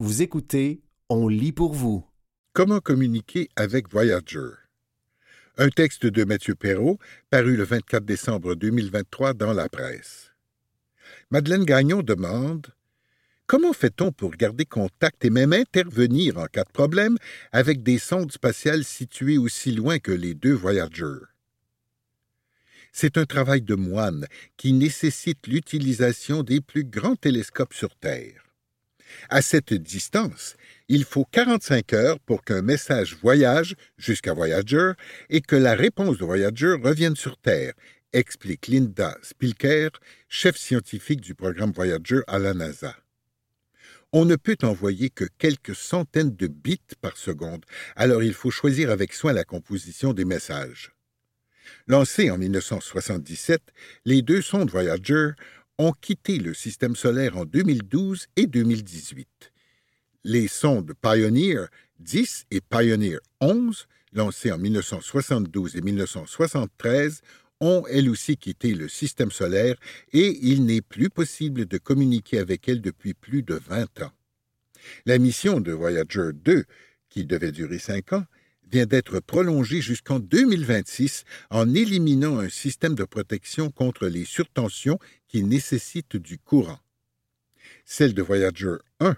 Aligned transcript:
Vous 0.00 0.22
écoutez 0.22 0.80
On 1.08 1.26
lit 1.26 1.50
pour 1.50 1.74
vous. 1.74 2.06
Comment 2.52 2.78
communiquer 2.78 3.48
avec 3.56 3.90
Voyager? 3.90 4.50
Un 5.56 5.70
texte 5.70 6.06
de 6.06 6.22
Mathieu 6.22 6.54
Perrault, 6.54 7.00
paru 7.30 7.56
le 7.56 7.64
24 7.64 8.04
décembre 8.04 8.54
2023 8.54 9.34
dans 9.34 9.52
la 9.52 9.68
presse. 9.68 10.30
Madeleine 11.32 11.64
Gagnon 11.64 12.02
demande 12.02 12.68
Comment 13.48 13.72
fait-on 13.72 14.12
pour 14.12 14.30
garder 14.36 14.66
contact 14.66 15.24
et 15.24 15.30
même 15.30 15.52
intervenir 15.52 16.38
en 16.38 16.46
cas 16.46 16.62
de 16.62 16.70
problème 16.70 17.18
avec 17.50 17.82
des 17.82 17.98
sondes 17.98 18.30
spatiales 18.30 18.84
situées 18.84 19.36
aussi 19.36 19.72
loin 19.72 19.98
que 19.98 20.12
les 20.12 20.34
deux 20.34 20.54
Voyagers 20.54 21.26
C'est 22.92 23.18
un 23.18 23.24
travail 23.26 23.62
de 23.62 23.74
moine 23.74 24.28
qui 24.56 24.72
nécessite 24.74 25.48
l'utilisation 25.48 26.44
des 26.44 26.60
plus 26.60 26.84
grands 26.84 27.16
télescopes 27.16 27.74
sur 27.74 27.96
Terre. 27.96 28.47
À 29.28 29.42
cette 29.42 29.74
distance, 29.74 30.56
il 30.88 31.04
faut 31.04 31.24
45 31.24 31.92
heures 31.92 32.20
pour 32.20 32.44
qu'un 32.44 32.62
message 32.62 33.16
voyage 33.22 33.74
jusqu'à 33.96 34.32
Voyager 34.32 34.92
et 35.30 35.40
que 35.40 35.56
la 35.56 35.74
réponse 35.74 36.18
de 36.18 36.24
Voyager 36.24 36.74
revienne 36.82 37.16
sur 37.16 37.36
Terre, 37.36 37.74
explique 38.12 38.68
Linda 38.68 39.16
Spilker, 39.22 39.90
chef 40.28 40.56
scientifique 40.56 41.20
du 41.20 41.34
programme 41.34 41.72
Voyager 41.72 42.20
à 42.26 42.38
la 42.38 42.54
NASA 42.54 42.94
on 44.12 44.24
ne 44.24 44.36
peut 44.36 44.56
envoyer 44.62 45.10
que 45.10 45.26
quelques 45.38 45.74
centaines 45.74 46.34
de 46.34 46.46
bits 46.46 46.80
par 47.00 47.16
seconde, 47.16 47.64
alors 47.94 48.22
il 48.22 48.32
faut 48.32 48.50
choisir 48.50 48.90
avec 48.90 49.12
soin 49.12 49.32
la 49.32 49.44
composition 49.44 50.12
des 50.12 50.24
messages. 50.24 50.92
Lancés 51.86 52.30
en 52.30 52.38
1977, 52.38 53.60
les 54.06 54.22
deux 54.22 54.40
sondes 54.40 54.70
Voyager 54.70 55.30
ont 55.78 55.92
quitté 55.92 56.38
le 56.38 56.54
système 56.54 56.96
solaire 56.96 57.36
en 57.36 57.44
2012 57.44 58.26
et 58.36 58.46
2018. 58.46 59.52
Les 60.24 60.48
sondes 60.48 60.92
Pioneer 61.00 61.66
10 62.00 62.46
et 62.50 62.60
Pioneer 62.60 63.18
11, 63.40 63.86
lancées 64.12 64.52
en 64.52 64.58
1972 64.58 65.76
et 65.76 65.80
1973, 65.80 67.22
ont 67.60 67.84
elles 67.90 68.08
aussi 68.08 68.36
quitté 68.36 68.74
le 68.74 68.88
système 68.88 69.30
solaire 69.30 69.76
et 70.12 70.38
il 70.42 70.64
n'est 70.64 70.80
plus 70.80 71.10
possible 71.10 71.66
de 71.66 71.78
communiquer 71.78 72.38
avec 72.38 72.68
elles 72.68 72.80
depuis 72.80 73.14
plus 73.14 73.42
de 73.42 73.54
20 73.54 74.02
ans. 74.02 74.12
La 75.06 75.18
mission 75.18 75.60
de 75.60 75.72
Voyager 75.72 76.30
2, 76.34 76.64
qui 77.08 77.24
devait 77.24 77.52
durer 77.52 77.78
cinq 77.78 78.12
ans, 78.12 78.24
vient 78.70 78.86
d'être 78.86 79.20
prolongée 79.20 79.80
jusqu'en 79.80 80.18
2026 80.18 81.24
en 81.50 81.74
éliminant 81.74 82.38
un 82.38 82.48
système 82.48 82.94
de 82.94 83.04
protection 83.04 83.70
contre 83.70 84.06
les 84.06 84.24
surtensions 84.24 84.98
qui 85.28 85.42
nécessitent 85.42 86.16
du 86.16 86.38
courant. 86.38 86.80
Celle 87.84 88.14
de 88.14 88.22
Voyager 88.22 88.76
1 89.00 89.16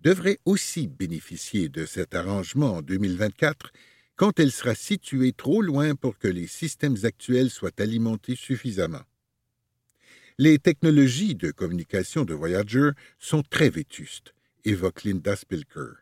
devrait 0.00 0.38
aussi 0.44 0.88
bénéficier 0.88 1.68
de 1.68 1.86
cet 1.86 2.14
arrangement 2.14 2.76
en 2.76 2.82
2024 2.82 3.72
quand 4.16 4.38
elle 4.38 4.52
sera 4.52 4.74
située 4.74 5.32
trop 5.32 5.62
loin 5.62 5.94
pour 5.94 6.18
que 6.18 6.28
les 6.28 6.46
systèmes 6.46 6.96
actuels 7.04 7.50
soient 7.50 7.78
alimentés 7.78 8.36
suffisamment. 8.36 9.02
Les 10.38 10.58
technologies 10.58 11.34
de 11.34 11.50
communication 11.50 12.24
de 12.24 12.34
Voyager 12.34 12.90
sont 13.18 13.42
très 13.42 13.70
vétustes, 13.70 14.34
évoque 14.64 15.04
Linda 15.04 15.36
Spilker. 15.36 16.01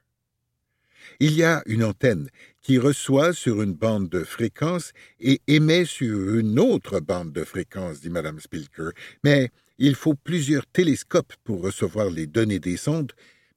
Il 1.18 1.32
y 1.32 1.42
a 1.42 1.62
une 1.66 1.84
antenne 1.84 2.28
qui 2.60 2.78
reçoit 2.78 3.32
sur 3.32 3.62
une 3.62 3.74
bande 3.74 4.08
de 4.08 4.24
fréquence 4.24 4.92
et 5.18 5.40
émet 5.46 5.84
sur 5.84 6.34
une 6.34 6.58
autre 6.58 7.00
bande 7.00 7.32
de 7.32 7.44
fréquence, 7.44 8.00
dit 8.00 8.10
Mme 8.10 8.40
Spilker, 8.40 8.90
mais 9.24 9.50
il 9.78 9.94
faut 9.94 10.14
plusieurs 10.14 10.66
télescopes 10.66 11.34
pour 11.44 11.62
recevoir 11.62 12.10
les 12.10 12.26
données 12.26 12.58
des 12.58 12.76
sondes 12.76 13.12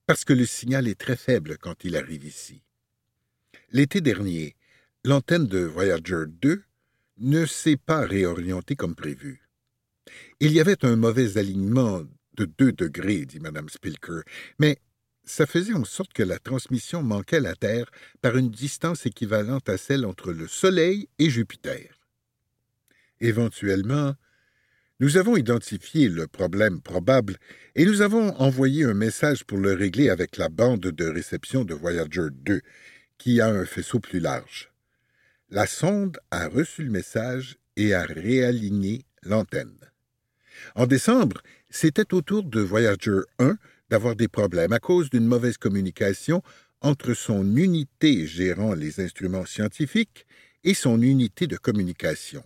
parce 0.05 0.23
que 0.25 0.33
le 0.33 0.45
signal 0.45 0.87
est 0.87 0.99
très 0.99 1.17
faible 1.17 1.57
quand 1.57 1.83
il 1.83 1.95
arrive 1.95 2.25
ici. 2.25 2.61
L'été 3.71 4.01
dernier, 4.01 4.55
l'antenne 5.03 5.47
de 5.47 5.59
Voyager 5.59 6.25
2 6.27 6.61
ne 7.17 7.45
s'est 7.45 7.77
pas 7.77 8.05
réorientée 8.05 8.75
comme 8.75 8.95
prévu. 8.95 9.41
Il 10.39 10.51
y 10.51 10.59
avait 10.59 10.85
un 10.85 10.95
mauvais 10.95 11.37
alignement 11.37 12.03
de 12.35 12.45
deux 12.45 12.71
degrés, 12.71 13.25
dit 13.25 13.39
Mme 13.39 13.69
Spilker, 13.69 14.21
mais 14.59 14.79
ça 15.25 15.45
faisait 15.45 15.73
en 15.73 15.85
sorte 15.85 16.13
que 16.13 16.23
la 16.23 16.39
transmission 16.39 17.01
manquait 17.01 17.39
la 17.39 17.55
Terre 17.55 17.89
par 18.21 18.37
une 18.37 18.49
distance 18.49 19.05
équivalente 19.05 19.69
à 19.69 19.77
celle 19.77 20.05
entre 20.05 20.31
le 20.31 20.47
Soleil 20.47 21.07
et 21.19 21.29
Jupiter. 21.29 21.99
Éventuellement, 23.21 24.15
nous 24.99 25.17
avons 25.17 25.37
identifié 25.37 26.07
le 26.07 26.27
problème 26.27 26.81
probable 26.81 27.37
et 27.75 27.85
nous 27.85 28.01
avons 28.01 28.35
envoyé 28.39 28.83
un 28.83 28.93
message 28.93 29.43
pour 29.43 29.57
le 29.57 29.73
régler 29.73 30.09
avec 30.09 30.37
la 30.37 30.49
bande 30.49 30.81
de 30.81 31.05
réception 31.05 31.63
de 31.63 31.73
Voyager 31.73 32.27
2, 32.31 32.61
qui 33.17 33.41
a 33.41 33.47
un 33.47 33.65
faisceau 33.65 33.99
plus 33.99 34.19
large. 34.19 34.71
La 35.49 35.67
sonde 35.67 36.19
a 36.31 36.47
reçu 36.47 36.83
le 36.83 36.91
message 36.91 37.57
et 37.75 37.93
a 37.93 38.03
réaligné 38.03 39.05
l'antenne. 39.23 39.77
En 40.75 40.85
décembre, 40.85 41.41
c'était 41.69 42.13
au 42.13 42.21
tour 42.21 42.43
de 42.43 42.61
Voyager 42.61 43.19
1 43.39 43.57
d'avoir 43.93 44.15
des 44.15 44.27
problèmes 44.27 44.73
à 44.73 44.79
cause 44.79 45.11
d'une 45.11 45.27
mauvaise 45.27 45.57
communication 45.57 46.41
entre 46.81 47.13
son 47.13 47.55
unité 47.55 48.25
gérant 48.25 48.73
les 48.73 48.99
instruments 48.99 49.45
scientifiques 49.45 50.25
et 50.63 50.73
son 50.73 50.99
unité 50.99 51.45
de 51.45 51.57
communication. 51.57 52.43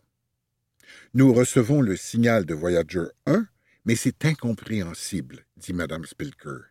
Nous 1.14 1.34
recevons 1.34 1.80
le 1.80 1.96
signal 1.96 2.46
de 2.46 2.54
Voyager 2.54 3.06
1, 3.28 3.48
mais 3.86 3.96
c'est 3.96 4.26
incompréhensible, 4.26 5.46
dit 5.56 5.72
Mme 5.72 6.04
Spilker. 6.04 6.64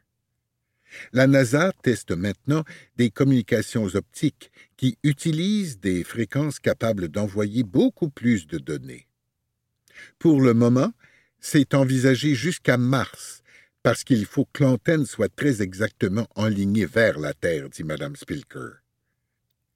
La 1.15 1.26
NASA 1.26 1.72
teste 1.82 2.12
maintenant 2.12 2.62
des 2.98 3.09
communications 3.09 3.86
optiques 3.86 4.53
qui 4.76 4.98
utilisent 5.03 5.81
des 5.81 6.04
fréquences 6.04 6.59
capables 6.59 7.09
d'envoyer 7.09 7.62
beaucoup 7.62 8.10
plus 8.10 8.47
de 8.47 8.59
données. 8.59 9.09
Pour 10.19 10.42
le 10.42 10.53
moment, 10.53 10.92
c'est 11.41 11.72
envisagé 11.72 12.34
jusqu'à 12.34 12.76
mars, 12.76 13.42
parce 13.86 14.02
qu'il 14.02 14.26
faut 14.26 14.48
que 14.52 14.64
l'antenne 14.64 15.06
soit 15.06 15.32
très 15.32 15.62
exactement 15.62 16.26
enlignée 16.34 16.86
vers 16.86 17.20
la 17.20 17.34
Terre, 17.34 17.70
dit 17.70 17.84
Mme 17.84 18.16
Spilker. 18.16 18.82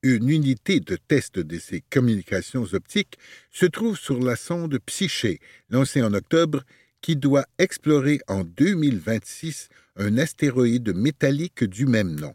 Une 0.02 0.28
unité 0.28 0.80
de 0.80 0.96
test 0.96 1.38
de 1.38 1.58
ces 1.60 1.80
communications 1.80 2.64
optiques 2.72 3.18
se 3.52 3.66
trouve 3.66 3.96
sur 3.96 4.18
la 4.18 4.34
sonde 4.34 4.80
Psyché, 4.84 5.38
lancée 5.68 6.02
en 6.02 6.12
octobre, 6.12 6.64
qui 7.00 7.14
doit 7.14 7.46
explorer 7.58 8.18
en 8.26 8.42
2026 8.42 9.68
un 9.94 10.18
astéroïde 10.18 10.92
métallique 10.92 11.62
du 11.62 11.86
même 11.86 12.18
nom. 12.18 12.34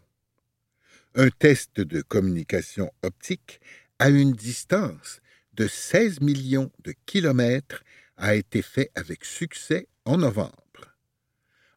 Un 1.14 1.28
test 1.28 1.78
de 1.82 2.00
communication 2.00 2.90
optique 3.02 3.60
à 3.98 4.08
une 4.08 4.32
distance 4.32 5.20
de 5.52 5.66
16 5.66 6.22
millions 6.22 6.72
de 6.84 6.94
kilomètres 7.04 7.84
a 8.16 8.34
été 8.34 8.62
fait 8.62 8.90
avec 8.94 9.26
succès 9.26 9.88
en 10.06 10.16
novembre. 10.16 10.65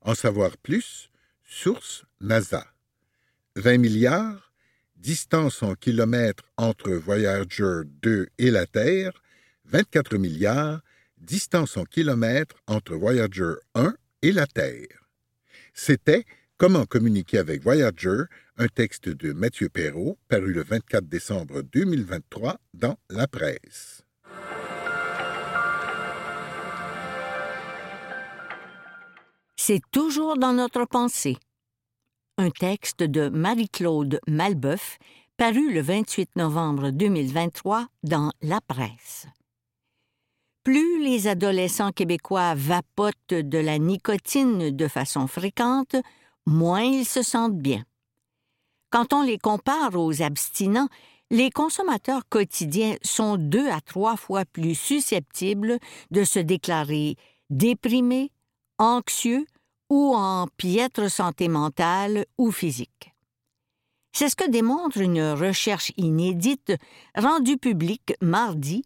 En 0.10 0.16
savoir 0.16 0.58
plus, 0.58 1.12
source 1.46 2.04
NASA. 2.20 2.66
20 3.58 3.78
milliards, 3.78 4.52
distance 4.96 5.62
en 5.62 5.76
kilomètres 5.76 6.46
entre 6.58 6.94
Voyager 6.94 7.82
2 8.02 8.28
et 8.40 8.50
la 8.50 8.66
Terre, 8.66 9.12
24 9.66 10.18
milliards, 10.18 10.82
distance 11.20 11.78
en 11.78 11.84
kilomètres 11.84 12.56
entre 12.66 12.96
Voyager 12.96 13.54
1 13.76 13.94
et 14.24 14.32
la 14.32 14.48
Terre. 14.48 15.06
C'était 15.76 16.26
Comment 16.58 16.88
communiquer 16.88 17.38
avec 17.38 17.62
Voyager, 17.62 18.24
un 18.58 18.68
texte 18.68 19.10
de 19.10 19.32
Mathieu 19.32 19.70
Perrault, 19.70 20.18
paru 20.28 20.52
le 20.52 20.64
24 20.64 21.08
décembre 21.08 21.62
2023 21.62 22.60
dans 22.74 22.98
la 23.12 23.28
presse. 23.28 24.02
C'est 29.62 29.82
toujours 29.92 30.38
dans 30.38 30.54
notre 30.54 30.86
pensée. 30.86 31.36
Un 32.38 32.50
texte 32.50 33.04
de 33.04 33.28
Marie-Claude 33.28 34.22
Malbeuf, 34.26 34.98
paru 35.36 35.74
le 35.74 35.82
28 35.82 36.38
novembre 36.38 36.92
2023 36.92 37.88
dans 38.04 38.32
La 38.42 38.62
Presse. 38.62 39.28
Plus 40.64 41.04
les 41.04 41.28
adolescents 41.28 41.92
québécois 41.92 42.56
vapotent 42.56 43.34
de 43.34 43.58
la 43.58 43.80
nicotine 43.80 44.72
de 44.72 44.88
façon 44.88 45.28
fréquente, 45.28 45.98
moins 46.46 46.84
ils 46.84 47.06
se 47.06 47.22
sentent 47.22 47.60
bien. 47.60 47.84
Quand 48.92 49.12
on 49.12 49.24
les 49.24 49.38
compare 49.38 49.94
aux 49.96 50.22
abstinents, 50.22 50.88
les 51.32 51.52
consommateurs 51.52 52.24
quotidiens 52.30 52.96
sont 53.04 53.36
deux 53.36 53.70
à 53.70 53.82
trois 53.82 54.16
fois 54.16 54.46
plus 54.46 54.74
susceptibles 54.74 55.80
de 56.12 56.24
se 56.24 56.40
déclarer 56.40 57.18
déprimés, 57.50 58.32
anxieux 58.80 59.46
ou 59.90 60.16
en 60.16 60.48
piètre 60.58 61.10
santé 61.12 61.48
mentale 61.48 62.26
ou 62.38 62.52
physique. 62.52 63.14
C'est 64.12 64.30
ce 64.30 64.36
que 64.36 64.50
démontre 64.50 64.98
une 64.98 65.22
recherche 65.34 65.92
inédite 65.98 66.74
rendue 67.16 67.58
publique 67.58 68.14
mardi 68.22 68.84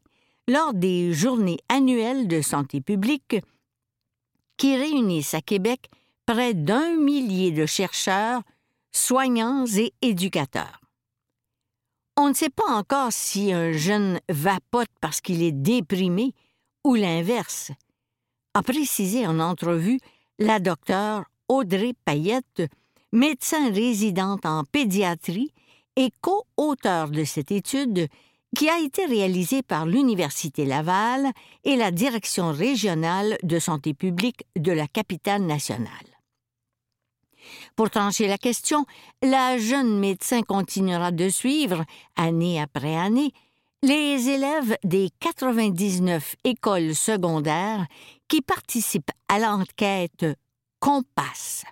lors 0.47 0.73
des 0.73 1.13
journées 1.13 1.59
annuelles 1.69 2.27
de 2.27 2.41
santé 2.41 2.81
publique 2.81 3.37
qui 4.57 4.75
réunissent 4.75 5.33
à 5.33 5.41
Québec 5.41 5.89
près 6.25 6.53
d'un 6.53 6.95
millier 6.95 7.51
de 7.51 7.65
chercheurs 7.65 8.41
soignants 8.91 9.65
et 9.75 9.93
éducateurs. 10.01 10.81
On 12.15 12.29
ne 12.29 12.33
sait 12.33 12.49
pas 12.49 12.69
encore 12.69 13.11
si 13.11 13.51
un 13.51 13.71
jeune 13.71 14.19
vapote 14.29 14.91
parce 15.01 15.19
qu'il 15.19 15.41
est 15.41 15.51
déprimé 15.51 16.33
ou 16.83 16.95
l'inverse, 16.95 17.71
a 18.53 18.61
précisé 18.61 19.25
en 19.25 19.39
entrevue 19.39 19.99
la 20.39 20.59
docteure 20.59 21.25
Audrey 21.47 21.93
Payette, 22.05 22.63
médecin 23.11 23.71
résidente 23.71 24.45
en 24.45 24.63
pédiatrie 24.63 25.51
et 25.95 26.09
co-auteur 26.21 27.09
de 27.09 27.23
cette 27.23 27.51
étude 27.51 28.07
qui 28.55 28.69
a 28.69 28.79
été 28.79 29.05
réalisée 29.05 29.63
par 29.63 29.85
l'Université 29.85 30.65
Laval 30.65 31.31
et 31.63 31.75
la 31.75 31.91
Direction 31.91 32.51
régionale 32.51 33.37
de 33.41 33.57
santé 33.59 33.93
publique 33.93 34.45
de 34.55 34.71
la 34.71 34.87
capitale 34.87 35.43
nationale. 35.43 35.89
Pour 37.75 37.89
trancher 37.89 38.27
la 38.27 38.37
question, 38.37 38.85
la 39.21 39.57
jeune 39.57 39.99
médecin 39.99 40.43
continuera 40.43 41.11
de 41.11 41.29
suivre, 41.29 41.83
année 42.15 42.61
après 42.61 42.95
année, 42.95 43.33
les 43.83 44.29
élèves 44.29 44.77
des 44.85 45.09
99 45.19 46.37
écoles 46.45 46.95
secondaires 46.95 47.85
qui 48.29 48.41
participent 48.41 49.11
à 49.27 49.39
l'enquête 49.39 50.25
Compass. 50.79 51.65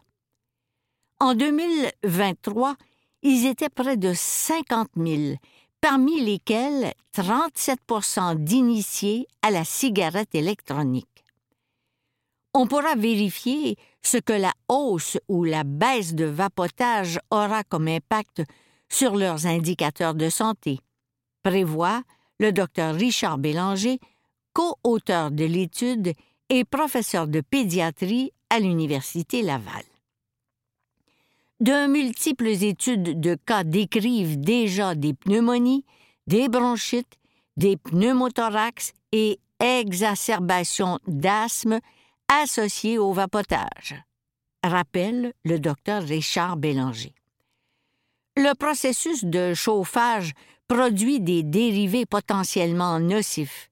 En 1.22 1.36
2023, 1.36 2.76
ils 3.24 3.46
étaient 3.46 3.70
près 3.70 3.96
de 3.96 4.12
50 4.14 4.90
000, 4.98 5.36
parmi 5.80 6.20
lesquels 6.20 6.92
37% 7.16 8.36
d'initiés 8.36 9.26
à 9.42 9.50
la 9.50 9.64
cigarette 9.64 10.36
électronique. 10.36 11.24
On 12.54 12.68
pourra 12.68 12.96
vérifier 12.96 13.78
ce 14.02 14.18
que 14.18 14.34
la 14.34 14.52
hausse 14.68 15.18
ou 15.30 15.46
la 15.46 15.64
baisse 15.64 16.14
de 16.14 16.26
vapotage 16.26 17.20
aura 17.30 17.64
comme 17.64 17.88
impact 17.88 18.44
sur 18.90 19.16
leurs 19.16 19.46
indicateurs 19.46 20.16
de 20.16 20.30
santé, 20.30 20.82
prévoit 21.44 22.04
le 22.40 22.52
docteur 22.52 22.96
Richard 22.96 23.38
Bélanger, 23.38 24.00
co-auteur 24.54 25.32
de 25.32 25.46
l'étude 25.46 26.14
et 26.50 26.66
professeur 26.66 27.28
de 27.28 27.42
pédiatrie 27.42 28.32
à 28.50 28.60
l'Université 28.60 29.42
Laval. 29.42 29.84
De 31.60 31.88
multiples 31.88 32.48
études 32.48 33.20
de 33.20 33.36
cas 33.36 33.64
décrivent 33.64 34.40
déjà 34.40 34.96
des 34.96 35.14
pneumonies, 35.14 35.86
des 36.26 36.50
bronchites, 36.50 37.20
des 37.56 37.78
pneumothorax 37.78 38.94
et 39.12 39.40
exacerbations 39.60 41.00
d'asthme 41.06 41.80
associées 42.28 42.98
au 42.98 43.14
vapotage, 43.14 43.96
rappelle 44.64 45.34
le 45.46 45.60
docteur 45.60 46.02
Richard 46.02 46.58
Bélanger. 46.58 47.14
Le 48.38 48.56
processus 48.56 49.24
de 49.24 49.54
chauffage 49.54 50.32
produit 50.74 51.20
des 51.20 51.44
dérivés 51.44 52.06
potentiellement 52.06 53.00
nocifs. 53.00 53.70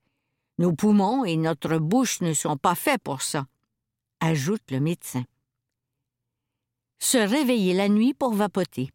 Nos 0.58 0.74
poumons 0.74 1.24
et 1.24 1.38
notre 1.38 1.78
bouche 1.78 2.20
ne 2.20 2.34
sont 2.34 2.58
pas 2.58 2.76
faits 2.76 3.02
pour 3.02 3.22
ça, 3.22 3.46
ajoute 4.20 4.70
le 4.72 4.82
médecin 4.82 5.24
se 7.00 7.18
réveiller 7.18 7.74
la 7.74 7.88
nuit 7.88 8.14
pour 8.14 8.34
vapoter. 8.34 8.92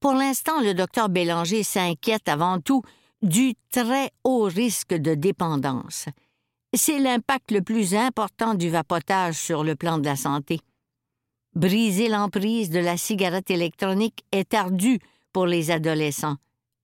Pour 0.00 0.14
l'instant, 0.14 0.60
le 0.62 0.72
docteur 0.72 1.10
Bélanger 1.10 1.62
s'inquiète 1.62 2.28
avant 2.28 2.60
tout 2.60 2.82
du 3.20 3.54
très 3.70 4.10
haut 4.24 4.44
risque 4.44 4.94
de 4.94 5.14
dépendance. 5.14 6.06
C'est 6.74 6.98
l'impact 6.98 7.50
le 7.50 7.60
plus 7.60 7.94
important 7.94 8.54
du 8.54 8.70
vapotage 8.70 9.34
sur 9.34 9.62
le 9.62 9.76
plan 9.76 9.98
de 9.98 10.06
la 10.06 10.16
santé. 10.16 10.60
Briser 11.54 12.08
l'emprise 12.08 12.70
de 12.70 12.78
la 12.78 12.96
cigarette 12.96 13.50
électronique 13.50 14.24
est 14.32 14.54
ardu 14.54 15.00
pour 15.32 15.46
les 15.46 15.70
adolescents, 15.70 16.36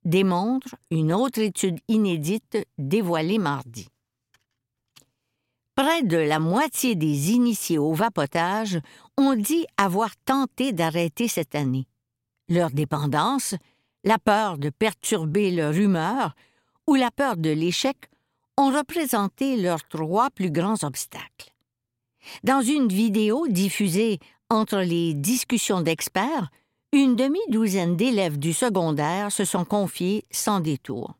démontre 0.05 0.77
une 0.91 1.13
autre 1.13 1.41
étude 1.41 1.81
inédite 1.89 2.59
dévoilée 2.79 3.39
mardi. 3.39 3.89
Près 5.75 6.03
de 6.03 6.17
la 6.17 6.39
moitié 6.39 6.95
des 6.95 7.33
initiés 7.33 7.77
au 7.77 7.93
vapotage 7.93 8.81
ont 9.19 9.35
dit 9.35 9.67
avoir 9.77 10.17
tenté 10.25 10.73
d'arrêter 10.73 11.29
cette 11.29 11.55
année. 11.55 11.87
Leur 12.49 12.71
dépendance, 12.71 13.55
la 14.05 14.19
peur 14.19 14.57
de 14.57 14.71
perturber 14.71 15.51
leur 15.51 15.73
humeur 15.73 16.35
ou 16.87 16.95
la 16.95 17.11
peur 17.11 17.37
de 17.37 17.51
l'échec 17.51 17.97
ont 18.57 18.71
représenté 18.71 19.57
leurs 19.57 19.87
trois 19.87 20.31
plus 20.31 20.51
grands 20.51 20.83
obstacles. 20.83 21.53
Dans 22.43 22.63
une 22.63 22.89
vidéo 22.89 23.47
diffusée 23.49 24.19
entre 24.49 24.79
les 24.79 25.13
discussions 25.13 25.81
d'experts, 25.81 26.51
une 27.03 27.17
demi-douzaine 27.17 27.97
d'élèves 27.97 28.39
du 28.39 28.53
secondaire 28.53 29.31
se 29.31 29.45
sont 29.45 29.65
confiés 29.65 30.25
sans 30.31 30.61
détour. 30.61 31.15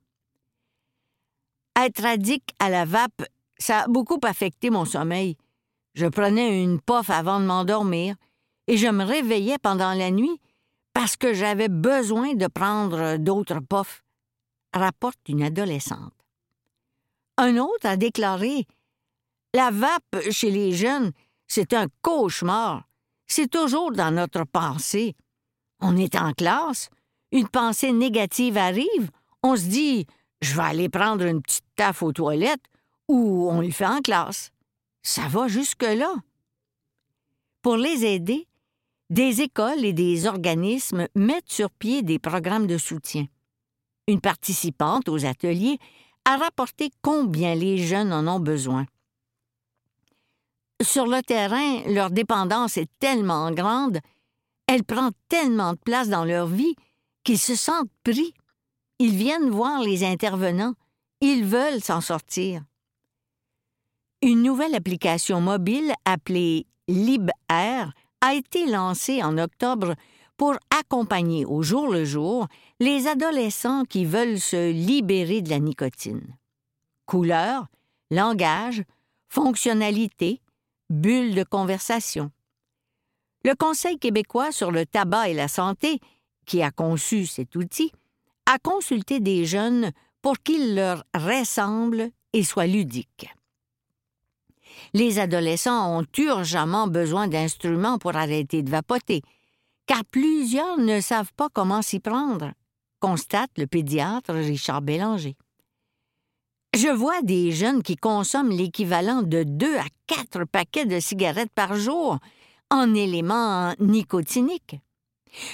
Être 1.79 2.05
addict 2.05 2.51
à 2.59 2.71
la 2.71 2.85
vape 2.85 3.23
ça 3.59 3.83
a 3.83 3.89
beaucoup 3.89 4.21
affecté 4.23 4.71
mon 4.71 4.85
sommeil. 4.85 5.37
Je 5.95 6.07
prenais 6.07 6.63
une 6.63 6.81
pof 6.81 7.11
avant 7.11 7.41
de 7.41 7.47
m'endormir 7.47 8.17
et 8.67 8.77
je 8.77 8.89
me 8.89 9.05
réveillais 9.05 9.59
pendant 9.59 9.95
la 9.95 10.11
nuit 10.11 10.41
parce 10.93 11.17
que 11.17 11.35
j'avais 11.35 11.69
besoin 11.69 12.35
de 12.35 12.47
prendre 12.47 13.17
d'autres 13.17 13.61
puffs, 13.61 14.03
rapporte 14.73 15.21
une 15.29 15.43
adolescente. 15.43 16.13
Un 17.39 17.59
autre 17.59 17.87
a 17.87 17.97
déclaré 17.97 18.67
La 19.55 19.71
vape 19.71 20.31
chez 20.31 20.51
les 20.51 20.73
jeunes, 20.73 21.13
c'est 21.47 21.75
un 21.75 21.87
cauchemar. 22.03 22.85
C'est 23.27 23.51
toujours 23.51 23.93
dans 23.93 24.15
notre 24.15 24.45
pensée. 24.45 25.15
On 25.81 25.97
est 25.97 26.17
en 26.17 26.33
classe, 26.33 26.89
une 27.33 27.49
pensée 27.49 27.93
négative 27.93 28.57
arrive, 28.57 29.11
on 29.43 29.57
se 29.57 29.65
dit 29.67 30.07
Je 30.41 30.55
vais 30.55 30.63
aller 30.63 30.89
prendre 30.89 31.25
une 31.25 31.43
petite 31.43 31.67
taffe 31.77 32.03
aux 32.03 32.13
toilettes 32.13 32.65
ou 33.09 33.49
on 33.51 33.61
le 33.61 33.71
fait 33.71 33.87
en 33.87 34.01
classe. 34.01 34.51
Ça 35.03 35.29
va 35.29 35.49
jusque-là. 35.49 36.15
Pour 37.63 37.77
les 37.77 38.05
aider, 38.05 38.47
des 39.11 39.43
écoles 39.43 39.85
et 39.85 39.93
des 39.93 40.27
organismes 40.27 41.07
mettent 41.15 41.51
sur 41.51 41.71
pied 41.71 42.03
des 42.03 42.19
programmes 42.19 42.67
de 42.67 42.79
soutien. 42.79 43.27
Une 44.09 44.21
participante 44.21 45.09
aux 45.09 45.25
ateliers 45.27 45.79
a 46.25 46.37
rapporté 46.37 46.91
combien 47.03 47.55
les 47.55 47.79
jeunes 47.79 48.13
en 48.13 48.27
ont 48.27 48.41
besoin. 48.41 48.87
Sur 50.83 51.07
le 51.07 51.23
terrain, 51.23 51.83
leur 51.87 52.11
dépendance 52.11 52.77
est 52.77 52.91
tellement 52.99 53.51
grande, 53.53 54.01
elle 54.67 54.85
prend 54.85 55.11
tellement 55.29 55.73
de 55.73 55.79
place 55.79 56.09
dans 56.09 56.25
leur 56.25 56.47
vie 56.47 56.75
qu'ils 57.25 57.39
se 57.39 57.55
sentent 57.55 57.91
pris. 58.05 58.35
Ils 58.99 59.17
viennent 59.17 59.51
voir 59.51 59.81
les 59.83 60.05
intervenants, 60.05 60.75
ils 61.21 61.45
veulent 61.45 61.83
s'en 61.83 62.01
sortir 62.01 62.63
une 64.23 64.43
nouvelle 64.43 64.75
application 64.75 65.41
mobile 65.41 65.93
appelée 66.05 66.67
LibAir 66.89 67.93
a 68.21 68.35
été 68.35 68.67
lancée 68.67 69.23
en 69.23 69.39
octobre 69.39 69.95
pour 70.37 70.55
accompagner 70.77 71.45
au 71.45 71.63
jour 71.63 71.89
le 71.89 72.05
jour 72.05 72.47
les 72.81 73.07
adolescents 73.07 73.85
qui 73.85 74.05
veulent 74.05 74.41
se 74.41 74.71
libérer 74.71 75.43
de 75.43 75.51
la 75.51 75.59
nicotine. 75.59 76.37
Couleur, 77.07 77.69
langage, 78.11 78.83
fonctionnalité, 79.29 80.41
bulle 80.91 81.35
de 81.35 81.45
conversation. 81.45 82.31
Le 83.47 83.55
Conseil 83.55 83.99
québécois 83.99 84.53
sur 84.53 84.71
le 84.71 84.85
tabac 84.85 85.31
et 85.31 85.35
la 85.35 85.49
santé, 85.49 86.01
qui 86.45 86.63
a 86.63 86.71
conçu 86.71 87.25
cet 87.25 87.57
outil, 87.57 87.93
a 88.45 88.59
consulté 88.59 89.21
des 89.21 89.47
jeunes 89.47 89.93
pour 90.21 90.39
qu'il 90.41 90.75
leur 90.75 91.05
ressemble 91.15 92.11
et 92.35 92.43
soit 92.43 92.67
ludique 92.67 93.29
les 94.95 95.19
adolescents 95.19 95.99
ont 95.99 96.07
urgemment 96.19 96.89
besoin 96.89 97.29
d'instruments 97.29 97.99
pour 97.99 98.17
arrêter 98.17 98.63
de 98.63 98.71
vapoter, 98.71 99.23
car 99.87 100.05
plusieurs 100.05 100.79
ne 100.79 101.01
savent 101.01 101.33
pas 101.37 101.49
comment 101.53 101.83
s'y 101.83 102.01
prendre, 102.01 102.53
constate 103.01 103.51
le 103.57 103.67
pédiatre 103.67 104.33
Richard 104.33 104.83
Bélanger. 104.83 105.37
Je 106.75 106.89
vois 106.89 107.23
des 107.23 107.53
jeunes 107.53 107.83
qui 107.83 107.97
consomment 107.97 108.51
l'équivalent 108.51 109.23
de 109.23 109.45
deux 109.45 109.77
à 109.77 109.87
quatre 110.07 110.45
paquets 110.45 110.85
de 110.85 111.01
cigarettes 111.01 111.53
par 111.55 111.77
jour 111.77 112.19
en 112.71 112.95
éléments 112.95 113.75
nicotiniques. 113.79 114.81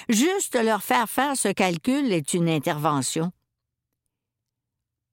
Juste 0.09 0.55
leur 0.55 0.81
faire 0.81 1.09
faire 1.09 1.35
ce 1.35 1.49
calcul 1.49 2.11
est 2.11 2.33
une 2.33 2.49
intervention. 2.49 3.31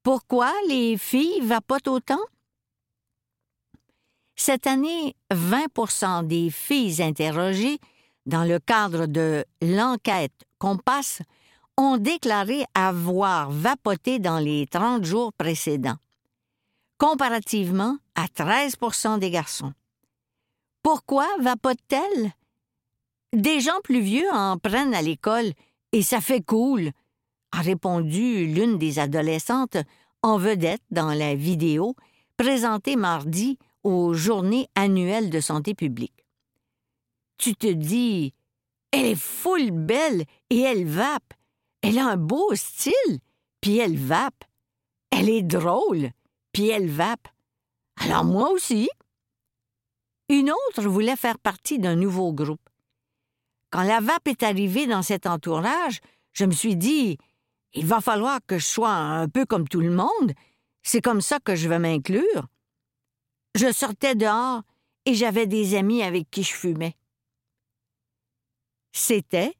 Pourquoi 0.02 0.52
les 0.68 0.96
filles 0.96 1.40
vapotent 1.40 1.88
autant? 1.88 2.24
Cette 4.36 4.66
année, 4.66 5.14
20 5.30 6.22
des 6.22 6.50
filles 6.50 7.02
interrogées 7.02 7.78
dans 8.24 8.44
le 8.44 8.58
cadre 8.58 9.06
de 9.06 9.44
l'enquête 9.60 10.32
Compass 10.58 11.20
ont 11.76 11.98
déclaré 11.98 12.64
avoir 12.74 13.50
vapoté 13.50 14.18
dans 14.18 14.38
les 14.38 14.66
30 14.66 15.04
jours 15.04 15.32
précédents, 15.32 15.98
comparativement 16.98 17.98
à 18.14 18.26
13% 18.26 19.18
des 19.18 19.30
garçons. 19.30 19.72
Pourquoi 20.82 21.26
vapotent-elles? 21.40 22.32
Des 23.34 23.60
gens 23.60 23.80
plus 23.84 24.00
vieux 24.00 24.28
en 24.32 24.58
prennent 24.58 24.94
à 24.94 25.02
l'école 25.02 25.52
et 25.92 26.02
ça 26.02 26.20
fait 26.20 26.42
cool, 26.42 26.90
a 27.52 27.60
répondu 27.60 28.46
l'une 28.46 28.78
des 28.78 28.98
adolescentes 28.98 29.76
en 30.22 30.38
vedette 30.38 30.82
dans 30.90 31.12
la 31.12 31.34
vidéo 31.34 31.94
présentée 32.36 32.96
mardi 32.96 33.58
aux 33.82 34.14
Journées 34.14 34.68
annuelles 34.74 35.30
de 35.30 35.40
santé 35.40 35.74
publique. 35.74 36.24
Tu 37.38 37.54
te 37.54 37.66
dis, 37.66 38.34
elle 38.92 39.06
est 39.06 39.20
full 39.20 39.70
belle 39.70 40.24
et 40.50 40.60
elle 40.60 40.86
vape. 40.86 41.34
Elle 41.82 41.98
a 41.98 42.08
un 42.08 42.16
beau 42.16 42.54
style, 42.54 43.18
puis 43.60 43.78
elle 43.78 43.96
vape. 43.96 44.44
Elle 45.10 45.28
est 45.28 45.42
drôle, 45.42 46.10
puis 46.52 46.68
elle 46.68 46.88
vape. 46.88 47.28
Alors 47.96 48.24
moi 48.24 48.50
aussi. 48.50 48.88
Une 50.30 50.52
autre 50.52 50.88
voulait 50.88 51.16
faire 51.16 51.40
partie 51.40 51.80
d'un 51.80 51.96
nouveau 51.96 52.32
groupe. 52.32 52.60
Quand 53.70 53.82
la 53.82 53.98
vape 53.98 54.28
est 54.28 54.44
arrivée 54.44 54.86
dans 54.86 55.02
cet 55.02 55.26
entourage, 55.26 56.00
je 56.32 56.44
me 56.44 56.52
suis 56.52 56.76
dit 56.76 57.18
il 57.74 57.84
va 57.84 58.00
falloir 58.00 58.38
que 58.46 58.56
je 58.56 58.64
sois 58.64 58.92
un 58.92 59.28
peu 59.28 59.44
comme 59.44 59.66
tout 59.66 59.80
le 59.80 59.90
monde. 59.90 60.32
C'est 60.84 61.00
comme 61.00 61.20
ça 61.20 61.40
que 61.40 61.56
je 61.56 61.68
vais 61.68 61.80
m'inclure. 61.80 62.46
Je 63.56 63.72
sortais 63.72 64.14
dehors 64.14 64.62
et 65.04 65.14
j'avais 65.14 65.48
des 65.48 65.74
amis 65.74 66.04
avec 66.04 66.30
qui 66.30 66.44
je 66.44 66.54
fumais. 66.54 66.94
C'était, 68.92 69.54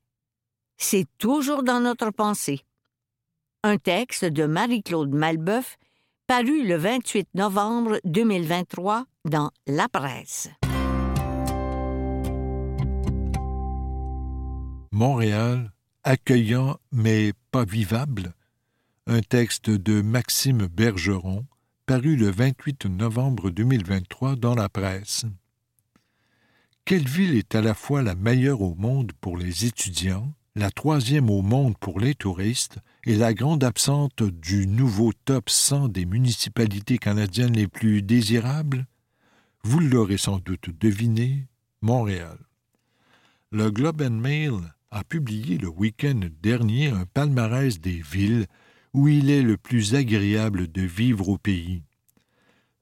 c'est 0.77 1.07
toujours 1.19 1.65
dans 1.65 1.81
notre 1.81 2.11
pensée. 2.11 2.61
Un 3.65 3.77
texte 3.77 4.25
de 4.25 4.47
Marie-Claude 4.47 5.13
Malbeuf, 5.13 5.79
paru 6.29 6.65
le 6.65 6.77
28 6.77 7.35
novembre 7.35 8.01
2023 8.05 9.05
dans 9.25 9.51
La 9.67 9.89
Presse. 9.89 10.49
Montréal, 15.01 15.73
accueillant 16.05 16.79
mais 16.93 17.33
pas 17.53 17.65
vivable, 17.65 18.35
un 19.07 19.23
texte 19.23 19.71
de 19.71 20.03
Maxime 20.03 20.67
Bergeron, 20.67 21.47
paru 21.87 22.17
le 22.17 22.31
28 22.31 22.85
novembre 22.85 23.49
2023 23.49 24.37
dans 24.37 24.55
la 24.55 24.69
presse. 24.69 25.25
Quelle 26.85 27.09
ville 27.09 27.35
est 27.39 27.55
à 27.55 27.63
la 27.63 27.73
fois 27.73 28.03
la 28.03 28.15
meilleure 28.15 28.61
au 28.61 28.75
monde 28.75 29.13
pour 29.23 29.39
les 29.39 29.65
étudiants, 29.65 30.35
la 30.55 30.71
troisième 30.71 31.31
au 31.31 31.41
monde 31.41 31.79
pour 31.79 31.99
les 31.99 32.15
touristes 32.15 32.77
et 33.07 33.17
la 33.17 33.33
grande 33.33 33.65
absente 33.65 34.23
du 34.23 34.67
nouveau 34.67 35.15
top 35.25 35.49
100 35.49 35.89
des 35.89 36.05
municipalités 36.05 36.99
canadiennes 36.99 37.55
les 37.55 37.69
plus 37.69 38.03
désirables? 38.03 38.87
Vous 39.65 39.81
l'aurez 39.81 40.19
sans 40.19 40.41
doute 40.41 40.69
deviné, 40.79 41.47
Montréal. 41.81 42.37
Le 43.51 43.71
Globe 43.71 44.03
and 44.03 44.11
Mail 44.11 44.61
a 44.91 45.05
publié 45.05 45.57
le 45.59 45.69
week-end 45.69 46.21
dernier 46.43 46.89
un 46.89 47.05
palmarès 47.05 47.81
des 47.81 48.03
villes 48.03 48.47
où 48.93 49.07
il 49.07 49.31
est 49.31 49.43
le 49.43 49.57
plus 49.57 49.95
agréable 49.95 50.71
de 50.71 50.83
vivre 50.83 51.29
au 51.29 51.39
pays. 51.39 51.83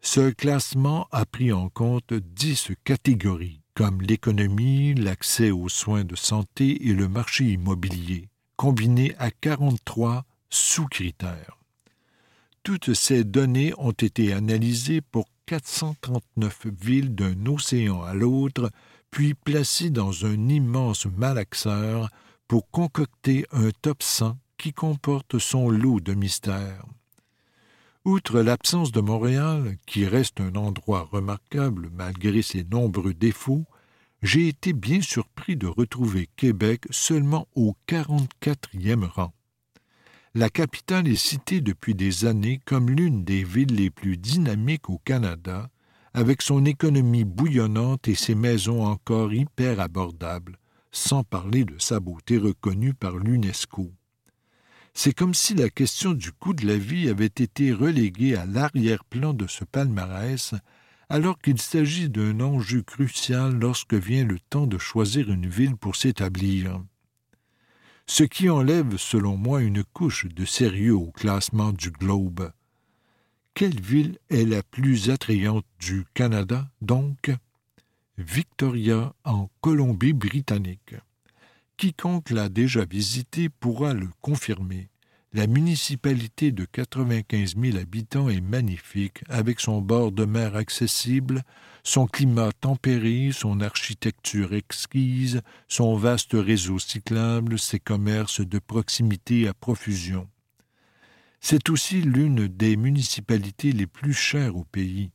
Ce 0.01 0.31
classement 0.31 1.07
a 1.11 1.27
pris 1.27 1.53
en 1.53 1.69
compte 1.69 2.15
dix 2.15 2.71
catégories, 2.85 3.61
comme 3.75 4.01
l'économie, 4.01 4.95
l'accès 4.95 5.51
aux 5.51 5.69
soins 5.69 6.05
de 6.05 6.17
santé 6.17 6.89
et 6.89 6.95
le 6.95 7.09
marché 7.09 7.45
immobilier, 7.45 8.29
combinés 8.57 9.15
à 9.19 9.31
43 9.31 10.25
sous-critères. 10.49 11.59
Toutes 12.63 12.95
ces 12.95 13.25
données 13.25 13.75
ont 13.77 13.93
été 13.93 14.33
analysées 14.33 15.01
pour 15.01 15.27
439 15.47 16.67
villes 16.81 17.15
d'un 17.15 17.47
océan 17.47 18.03
à 18.03 18.15
l'autre 18.15 18.71
puis 19.11 19.35
placé 19.35 19.91
dans 19.91 20.27
un 20.27 20.49
immense 20.49 21.07
malaxeur 21.07 22.09
pour 22.47 22.71
concocter 22.71 23.47
un 23.53 23.71
top 23.83 24.03
100 24.03 24.39
qui 24.57 24.73
comporte 24.73 25.39
son 25.39 25.71
lot 25.71 26.01
de 26.01 26.15
mystères. 26.15 26.85
Outre 28.05 28.41
l'absence 28.41 28.91
de 28.91 29.01
Montréal, 29.01 29.77
qui 29.87 30.07
reste 30.07 30.41
un 30.41 30.55
endroit 30.55 31.09
remarquable 31.11 31.91
malgré 31.93 32.43
ses 32.43 32.65
nombreux 32.65 33.15
défauts, 33.15 33.67
j'ai 34.23 34.49
été 34.49 34.73
bien 34.73 35.01
surpris 35.01 35.57
de 35.57 35.67
retrouver 35.67 36.29
Québec 36.37 36.85
seulement 36.91 37.47
au 37.55 37.77
44e 37.87 39.05
rang. 39.05 39.33
La 40.35 40.51
capitale 40.51 41.09
est 41.09 41.17
citée 41.17 41.61
depuis 41.61 41.95
des 41.95 42.25
années 42.25 42.61
comme 42.65 42.91
l'une 42.91 43.25
des 43.25 43.45
villes 43.45 43.75
les 43.75 43.91
plus 43.91 44.17
dynamiques 44.17 44.91
au 44.91 44.99
Canada, 44.99 45.69
avec 46.15 46.43
son 46.43 46.65
économie 46.65 47.25
bouillonnante 47.25 48.09
et 48.09 48.15
ses 48.15 48.35
maisons 48.35 48.85
encore 48.85 49.33
hyper 49.33 49.81
abordables, 49.81 50.59
sans 50.91 51.23
parler 51.25 51.65
de 51.65 51.79
sa 51.79 52.01
beauté 52.01 52.39
reconnue 52.39 52.95
par 52.95 53.19
l'UNESCO. 53.19 53.93
C'est 54.95 55.13
comme 55.13 55.35
si 55.35 55.55
la 55.55 55.71
question 55.71 56.13
du 56.13 56.33
coût 56.33 56.55
de 56.55 56.67
la 56.67 56.77
vie 56.77 57.09
avait 57.09 57.27
été 57.27 57.73
reléguée 57.73 58.35
à 58.35 58.47
l'arrière-plan 58.47 59.33
de 59.33 59.47
ce 59.47 59.65
palmarès, 59.65 60.55
alors 61.09 61.39
qu'il 61.39 61.61
s'agit 61.61 62.11
d'un 62.11 62.41
enjeu 62.41 62.83
crucial 62.83 63.59
lorsque 63.59 63.95
vient 63.95 64.25
le 64.25 64.39
temps 64.51 64.67
de 64.67 64.77
choisir 64.77 65.31
une 65.31 65.49
ville 65.49 65.77
pour 65.77 65.97
s'établir. 65.97 66.83
Ce 68.07 68.25
qui 68.25 68.51
enlève, 68.51 68.97
selon 68.97 69.37
moi, 69.37 69.63
une 69.63 69.85
couche 69.85 70.27
de 70.27 70.45
sérieux 70.45 70.97
au 70.97 71.11
classement 71.13 71.73
du 71.73 71.91
globe. 71.91 72.51
Quelle 73.59 73.81
ville 73.81 74.19
est 74.31 74.45
la 74.45 74.63
plus 74.63 75.11
attrayante 75.11 75.65
du 75.81 76.05
Canada, 76.15 76.71
donc? 76.81 77.33
Victoria, 78.17 79.13
en 79.25 79.51
Colombie-Britannique. 79.63 80.95
Quiconque 81.77 82.31
l'a 82.31 82.49
déjà 82.49 82.85
visité 82.85 83.49
pourra 83.49 83.95
le 83.95 84.07
confirmer. 84.21 84.91
La 85.33 85.49
municipalité 85.49 86.53
de 86.53 86.67
95 86.67 87.57
000 87.61 87.79
habitants 87.79 88.29
est 88.29 88.41
magnifique, 88.41 89.25
avec 89.29 89.59
son 89.59 89.81
bord 89.81 90.13
de 90.13 90.25
mer 90.25 90.55
accessible, 90.55 91.43
son 91.83 92.07
climat 92.07 92.53
tempéré, 92.61 93.31
son 93.33 93.61
architecture 93.61 94.55
exquise, 94.55 95.43
son 95.67 95.97
vaste 95.97 96.35
réseau 96.35 96.79
cyclable, 96.79 97.59
ses 97.59 97.81
commerces 97.81 98.41
de 98.41 98.61
proximité 98.61 99.49
à 99.49 99.53
profusion. 99.53 100.29
C'est 101.41 101.71
aussi 101.71 102.03
l'une 102.03 102.49
des 102.49 102.77
municipalités 102.77 103.73
les 103.73 103.87
plus 103.87 104.13
chères 104.13 104.57
au 104.57 104.65
pays. 104.65 105.11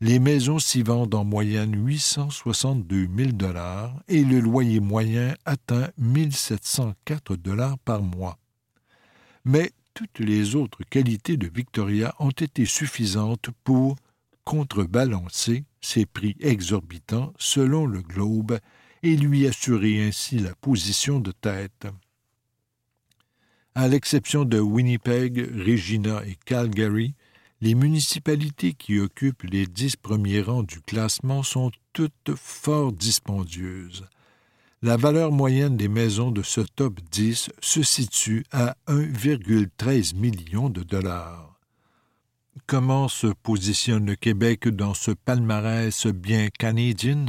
Les 0.00 0.18
maisons 0.18 0.58
s'y 0.58 0.82
vendent 0.82 1.14
en 1.14 1.24
moyenne 1.24 1.74
862 1.86 3.08
000 3.16 3.32
dollars 3.32 4.00
et 4.06 4.22
le 4.22 4.38
loyer 4.38 4.80
moyen 4.80 5.34
atteint 5.44 5.90
1704 5.98 7.36
dollars 7.36 7.78
par 7.78 8.02
mois. 8.02 8.38
Mais 9.44 9.72
toutes 9.94 10.20
les 10.20 10.54
autres 10.54 10.84
qualités 10.84 11.36
de 11.36 11.50
Victoria 11.52 12.14
ont 12.20 12.30
été 12.30 12.64
suffisantes 12.64 13.50
pour 13.64 13.96
contrebalancer 14.44 15.64
ces 15.80 16.06
prix 16.06 16.36
exorbitants 16.40 17.32
selon 17.38 17.84
le 17.84 18.00
Globe 18.00 18.58
et 19.02 19.16
lui 19.16 19.46
assurer 19.48 20.06
ainsi 20.06 20.38
la 20.38 20.54
position 20.54 21.18
de 21.18 21.32
tête. 21.32 21.86
À 23.78 23.86
l'exception 23.86 24.44
de 24.44 24.58
Winnipeg, 24.58 25.38
Regina 25.54 26.26
et 26.26 26.36
Calgary, 26.44 27.14
les 27.60 27.76
municipalités 27.76 28.72
qui 28.72 28.98
occupent 28.98 29.44
les 29.44 29.68
dix 29.68 29.94
premiers 29.94 30.42
rangs 30.42 30.64
du 30.64 30.80
classement 30.80 31.44
sont 31.44 31.70
toutes 31.92 32.34
fort 32.34 32.90
dispendieuses. 32.92 34.04
La 34.82 34.96
valeur 34.96 35.30
moyenne 35.30 35.76
des 35.76 35.86
maisons 35.86 36.32
de 36.32 36.42
ce 36.42 36.60
top 36.60 36.98
10 37.12 37.50
se 37.60 37.84
situe 37.84 38.44
à 38.50 38.74
1,13 38.88 40.16
million 40.16 40.70
de 40.70 40.82
dollars. 40.82 41.60
Comment 42.66 43.06
se 43.06 43.28
positionne 43.28 44.06
le 44.06 44.16
Québec 44.16 44.66
dans 44.66 44.94
ce 44.94 45.12
palmarès 45.12 46.08
bien 46.08 46.48
canadien? 46.48 47.26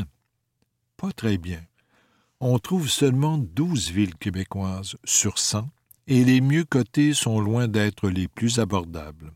Pas 0.98 1.12
très 1.12 1.38
bien. 1.38 1.62
On 2.40 2.58
trouve 2.58 2.90
seulement 2.90 3.38
douze 3.38 3.92
villes 3.92 4.16
québécoises 4.16 4.96
sur 5.04 5.38
cent 5.38 5.70
et 6.10 6.26
les 6.26 6.42
mieux 6.42 6.66
cotés 6.66 7.14
sont 7.14 7.40
loin 7.40 7.68
d'être 7.68 8.10
les 8.10 8.28
plus 8.28 8.58
abordables. 8.58 9.32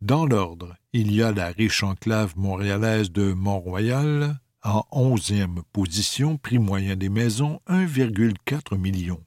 Dans 0.00 0.24
l'ordre, 0.24 0.76
il 0.92 1.12
y 1.12 1.20
a 1.20 1.32
la 1.32 1.48
riche 1.48 1.82
enclave 1.82 2.34
montréalaise 2.36 3.10
de 3.10 3.32
Mont-Royal, 3.32 4.38
en 4.62 4.86
onzième 4.92 5.62
position, 5.72 6.36
prix 6.36 6.60
moyen 6.60 6.94
des 6.94 7.08
maisons 7.08 7.60
1,4 7.68 8.78
million, 8.78 9.20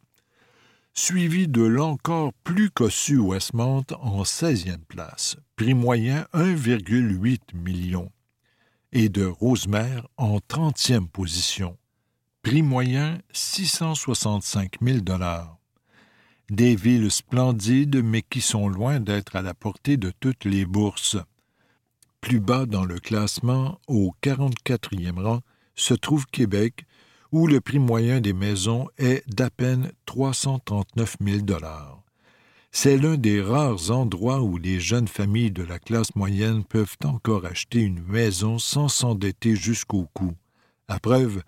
suivi 0.94 1.50
de 1.50 1.64
l'encore 1.64 2.32
plus 2.46 2.70
cossu 2.70 3.18
Westmount 3.18 3.86
en 4.00 4.24
16e 4.24 4.86
place, 4.88 5.36
prix 5.58 5.74
moyen 5.74 6.26
1,8 6.34 7.40
million, 7.56 8.10
et 8.94 9.10
de 9.10 9.26
Rosemère 9.26 10.08
en 10.16 10.38
30e 10.38 11.10
position, 11.10 11.78
prix 12.42 12.62
moyen 12.62 13.18
665 13.34 14.76
000 14.82 15.00
dollars 15.00 15.58
des 16.50 16.76
villes 16.76 17.12
splendides 17.12 18.04
mais 18.04 18.22
qui 18.22 18.42
sont 18.42 18.68
loin 18.68 19.00
d'être 19.00 19.36
à 19.36 19.42
la 19.42 19.54
portée 19.54 19.98
de 19.98 20.12
toutes 20.20 20.46
les 20.46 20.66
bourses. 20.66 21.18
Plus 22.22 22.40
bas 22.40 22.66
dans 22.66 22.86
le 22.86 23.00
classement, 23.00 23.80
au 23.88 24.14
44e 24.24 25.22
rang, 25.22 25.42
se 25.76 25.94
trouve 25.94 26.26
Québec, 26.28 26.86
où 27.32 27.48
le 27.48 27.60
prix 27.60 27.80
moyen 27.80 28.22
des 28.22 28.34
maisons 28.34 28.88
est 28.98 29.28
d'à 29.28 29.50
peine 29.50 29.92
339 30.06 31.18
000 31.20 31.38
dollars. 31.40 32.04
C'est 32.72 32.98
l'un 32.98 33.18
des 33.18 33.42
rares 33.42 33.92
endroits 33.92 34.42
où 34.42 34.58
les 34.58 34.80
jeunes 34.80 35.08
familles 35.08 35.52
de 35.52 35.64
la 35.64 35.80
classe 35.80 36.16
moyenne 36.16 36.64
peuvent 36.64 36.98
encore 37.04 37.46
acheter 37.46 37.80
une 37.80 38.02
maison 38.02 38.58
sans 38.58 38.88
s'endetter 38.88 39.56
jusqu'au 39.56 40.08
cou. 40.14 40.34
À 40.88 41.00
preuve, 41.00 41.44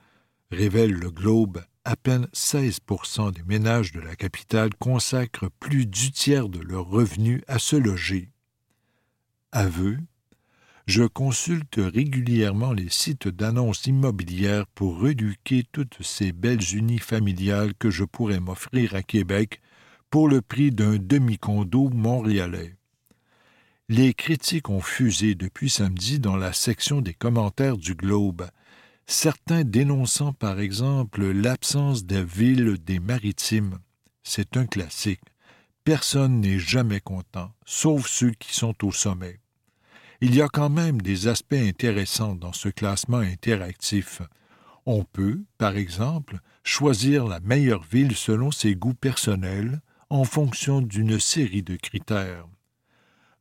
révèle 0.52 0.92
le 0.92 1.10
Globe, 1.10 1.64
à 1.86 1.96
peine 1.96 2.28
16% 2.34 3.32
des 3.32 3.44
ménages 3.44 3.92
de 3.92 4.00
la 4.00 4.16
capitale 4.16 4.72
consacrent 4.80 5.50
plus 5.60 5.86
du 5.86 6.12
tiers 6.12 6.50
de 6.50 6.60
leurs 6.60 6.88
revenus 6.88 7.42
à 7.48 7.60
se 7.60 7.76
loger. 7.76 8.32
Aveu, 9.52 10.00
je 10.88 11.04
consulte 11.04 11.78
régulièrement 11.78 12.74
les 12.74 12.90
sites 12.90 13.28
d'annonces 13.28 13.86
immobilières 13.86 14.68
pour 14.68 15.00
réduquer 15.00 15.64
toutes 15.72 16.02
ces 16.02 16.32
belles 16.32 16.76
unifamiliales 16.76 17.74
que 17.76 17.90
je 17.90 18.04
pourrais 18.04 18.40
m'offrir 18.40 18.96
à 18.96 19.04
Québec 19.04 19.62
pour 20.10 20.28
le 20.28 20.42
prix 20.42 20.72
d'un 20.72 20.98
demi-condo 20.98 21.90
montréalais. 21.90 22.76
Les 23.90 24.16
critiques 24.16 24.70
ont 24.70 24.82
fusé 24.82 25.36
depuis 25.36 25.70
samedi 25.70 26.20
dans 26.20 26.38
la 26.38 26.54
section 26.54 27.02
des 27.02 27.14
commentaires 27.14 27.78
du 27.78 27.94
Globe, 27.94 28.48
certains 29.08 29.64
dénonçant 29.64 30.34
par 30.34 30.60
exemple 30.60 31.26
l'absence 31.26 32.06
des 32.06 32.24
villes 32.24 32.78
des 32.84 33.00
maritimes. 33.00 33.80
C'est 34.24 34.58
un 34.58 34.66
classique. 34.66 35.22
Personne 35.84 36.42
n'est 36.42 36.60
jamais 36.60 37.00
content, 37.00 37.52
sauf 37.66 38.08
ceux 38.08 38.32
qui 38.32 38.54
sont 38.54 38.84
au 38.84 38.92
sommet. 38.92 39.40
Il 40.22 40.34
y 40.34 40.42
a 40.42 40.48
quand 40.48 40.70
même 40.70 41.02
des 41.02 41.28
aspects 41.28 41.54
intéressants 41.54 42.36
dans 42.36 42.54
ce 42.54 42.70
classement 42.70 43.18
interactif. 43.18 44.22
On 44.88 45.04
peut, 45.04 45.44
par 45.58 45.76
exemple, 45.76 46.40
choisir 46.64 47.28
la 47.28 47.40
meilleure 47.40 47.84
ville 47.84 48.16
selon 48.16 48.50
ses 48.50 48.76
goûts 48.76 48.94
personnels, 48.94 49.82
en 50.10 50.24
fonction 50.24 50.82
d'une 50.82 51.20
série 51.20 51.64
de 51.64 51.76
critères. 51.76 52.48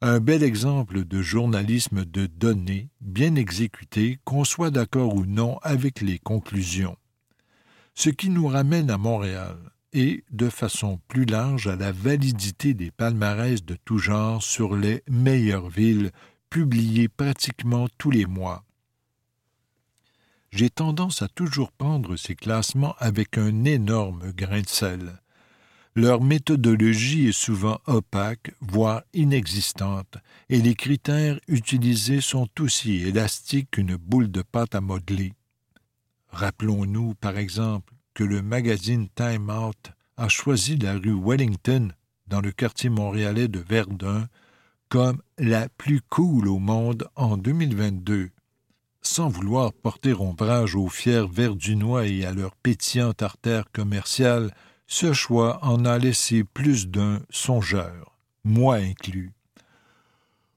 Un 0.00 0.20
bel 0.20 0.42
exemple 0.42 1.04
de 1.04 1.22
journalisme 1.22 2.04
de 2.04 2.26
données 2.26 2.90
bien 3.00 3.36
exécuté, 3.36 4.18
qu'on 4.24 4.44
soit 4.44 4.70
d'accord 4.70 5.14
ou 5.14 5.24
non 5.24 5.58
avec 5.62 6.00
les 6.00 6.18
conclusions. 6.18 6.96
Ce 7.94 8.10
qui 8.10 8.28
nous 8.28 8.48
ramène 8.48 8.90
à 8.90 8.98
Montréal 8.98 9.56
et, 9.92 10.24
de 10.30 10.48
façon 10.48 11.00
plus 11.08 11.24
large, 11.24 11.68
à 11.68 11.76
la 11.76 11.92
validité 11.92 12.74
des 12.74 12.90
palmarès 12.90 13.64
de 13.64 13.76
tout 13.84 13.98
genre 13.98 14.42
sur 14.42 14.76
les 14.76 15.02
meilleures 15.08 15.70
villes 15.70 16.10
publiées 16.50 17.08
pratiquement 17.08 17.86
tous 17.96 18.10
les 18.10 18.26
mois. 18.26 18.64
J'ai 20.50 20.70
tendance 20.70 21.22
à 21.22 21.28
toujours 21.28 21.72
prendre 21.72 22.16
ces 22.16 22.34
classements 22.34 22.94
avec 22.98 23.38
un 23.38 23.64
énorme 23.64 24.32
grain 24.32 24.60
de 24.60 24.68
sel. 24.68 25.20
Leur 25.96 26.20
méthodologie 26.20 27.28
est 27.28 27.32
souvent 27.32 27.78
opaque, 27.86 28.52
voire 28.60 29.02
inexistante, 29.12 30.16
et 30.48 30.60
les 30.60 30.74
critères 30.74 31.38
utilisés 31.46 32.20
sont 32.20 32.48
aussi 32.58 32.96
élastiques 32.96 33.70
qu'une 33.70 33.94
boule 33.94 34.28
de 34.28 34.42
pâte 34.42 34.74
à 34.74 34.80
modeler. 34.80 35.34
Rappelons-nous, 36.30 37.14
par 37.14 37.38
exemple, 37.38 37.94
que 38.12 38.24
le 38.24 38.42
magazine 38.42 39.06
Time 39.14 39.48
Out 39.50 39.92
a 40.16 40.28
choisi 40.28 40.76
la 40.76 40.94
rue 40.94 41.16
Wellington, 41.16 41.92
dans 42.26 42.40
le 42.40 42.50
quartier 42.50 42.90
montréalais 42.90 43.46
de 43.46 43.60
Verdun, 43.60 44.26
comme 44.88 45.22
la 45.38 45.68
plus 45.68 46.00
cool 46.08 46.48
au 46.48 46.58
monde 46.58 47.06
en 47.14 47.36
2022. 47.36 48.30
Sans 49.00 49.28
vouloir 49.28 49.72
porter 49.72 50.14
ombrage 50.14 50.74
aux 50.74 50.88
fiers 50.88 51.26
Verdunois 51.30 52.06
et 52.06 52.24
à 52.24 52.32
leur 52.32 52.56
pétillante 52.56 53.22
artère 53.22 53.70
commerciale, 53.70 54.52
ce 54.86 55.12
choix 55.12 55.58
en 55.62 55.84
a 55.84 55.98
laissé 55.98 56.44
plus 56.44 56.88
d'un 56.88 57.20
songeur, 57.30 58.16
moi 58.44 58.76
inclus. 58.76 59.32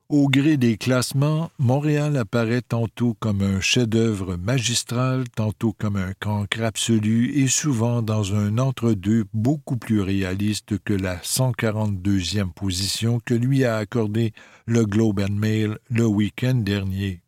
Au 0.09 0.29
gré 0.29 0.55
des 0.55 0.77
classements, 0.77 1.51
Montréal 1.59 2.15
apparaît 2.15 2.61
tantôt 2.61 3.13
comme 3.19 3.41
un 3.41 3.59
chef-d'œuvre 3.59 4.37
magistral, 4.37 5.25
tantôt 5.35 5.73
comme 5.73 5.97
un 5.97 6.13
cancre 6.13 6.63
absolu 6.63 7.37
et 7.37 7.49
souvent 7.49 8.01
dans 8.01 8.33
un 8.33 8.57
entre-deux 8.57 9.25
beaucoup 9.33 9.75
plus 9.75 9.99
réaliste 9.99 10.79
que 10.79 10.93
la 10.93 11.17
142e 11.17 12.53
position 12.53 13.19
que 13.19 13.33
lui 13.33 13.65
a 13.65 13.75
accordé 13.75 14.31
le 14.65 14.85
Globe 14.85 15.19
and 15.19 15.33
Mail 15.33 15.77
le 15.89 16.05
week-end 16.05 16.55
dernier. 16.55 17.21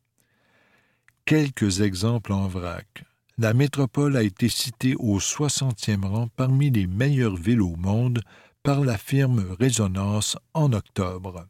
Quelques 1.25 1.81
exemples 1.81 2.31
en 2.31 2.47
vrac 2.47 3.03
la 3.39 3.53
métropole 3.53 4.17
a 4.17 4.23
été 4.23 4.49
citée 4.49 4.95
au 4.99 5.17
60e 5.17 6.05
rang 6.05 6.27
parmi 6.35 6.69
les 6.71 6.87
meilleures 6.87 7.37
villes 7.37 7.61
au 7.61 7.77
monde 7.77 8.21
par 8.63 8.81
la 8.81 8.97
firme 8.97 9.55
Résonance 9.57 10.37
en 10.53 10.73
octobre. 10.73 11.47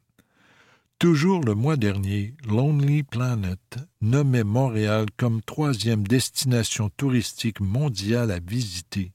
Toujours 0.99 1.41
le 1.43 1.55
mois 1.55 1.77
dernier, 1.77 2.35
Lonely 2.47 3.01
Planet 3.01 3.59
nommait 4.01 4.43
Montréal 4.43 5.07
comme 5.17 5.41
troisième 5.41 6.05
destination 6.05 6.89
touristique 6.95 7.59
mondiale 7.59 8.29
à 8.29 8.39
visiter, 8.39 9.11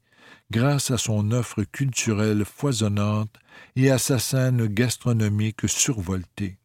grâce 0.51 0.91
à 0.91 0.99
son 0.99 1.31
offre 1.31 1.63
culturelle 1.63 2.45
foisonnante 2.45 3.37
et 3.77 3.93
à 3.93 3.99
sa 3.99 4.19
scène 4.19 4.67
gastronomique 4.67 5.69
survoltée. 5.69 6.59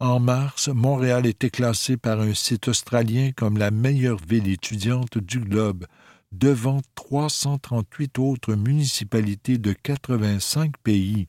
En 0.00 0.18
mars, 0.18 0.68
Montréal 0.68 1.24
était 1.24 1.50
classé 1.50 1.96
par 1.96 2.20
un 2.20 2.34
site 2.34 2.68
australien 2.68 3.30
comme 3.36 3.58
la 3.58 3.70
meilleure 3.70 4.18
ville 4.28 4.48
étudiante 4.48 5.18
du 5.18 5.38
globe, 5.38 5.86
devant 6.32 6.80
338 6.96 8.18
autres 8.18 8.54
municipalités 8.54 9.56
de 9.56 9.72
85 9.72 10.72
pays. 10.82 11.28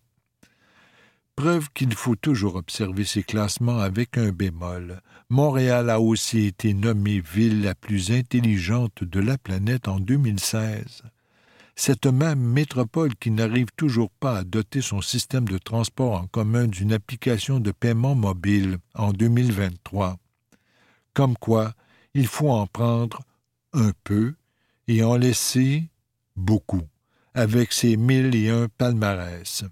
Preuve 1.35 1.69
qu'il 1.73 1.93
faut 1.93 2.15
toujours 2.15 2.55
observer 2.55 3.03
ces 3.03 3.21
classements 3.21 3.79
avec 3.79 4.17
un 4.17 4.31
bémol. 4.31 5.01
Montréal 5.29 5.89
a 5.89 5.99
aussi 5.99 6.45
été 6.45 6.73
nommée 6.73 7.19
ville 7.19 7.61
la 7.61 7.75
plus 7.75 8.11
intelligente 8.11 9.03
de 9.03 9.19
la 9.19 9.37
planète 9.37 9.87
en 9.87 9.99
2016 9.99 11.03
cette 11.75 12.05
même 12.05 12.39
métropole 12.39 13.15
qui 13.15 13.31
n'arrive 13.31 13.67
toujours 13.75 14.09
pas 14.09 14.39
à 14.39 14.43
doter 14.43 14.81
son 14.81 15.01
système 15.01 15.47
de 15.47 15.57
transport 15.57 16.13
en 16.13 16.27
commun 16.27 16.67
d'une 16.67 16.93
application 16.93 17.59
de 17.59 17.71
paiement 17.71 18.15
mobile 18.15 18.77
en 18.93 19.11
2023. 19.11 20.17
Comme 21.13 21.37
quoi, 21.37 21.73
il 22.13 22.27
faut 22.27 22.49
en 22.49 22.65
prendre 22.65 23.21
un 23.73 23.91
peu 24.03 24.35
et 24.87 25.03
en 25.03 25.17
laisser 25.17 25.89
beaucoup, 26.35 26.83
avec 27.33 27.73
ses 27.73 27.97
mille 27.97 28.33
et 28.35 28.49
un 28.49 28.67
palmarès. 28.77 29.65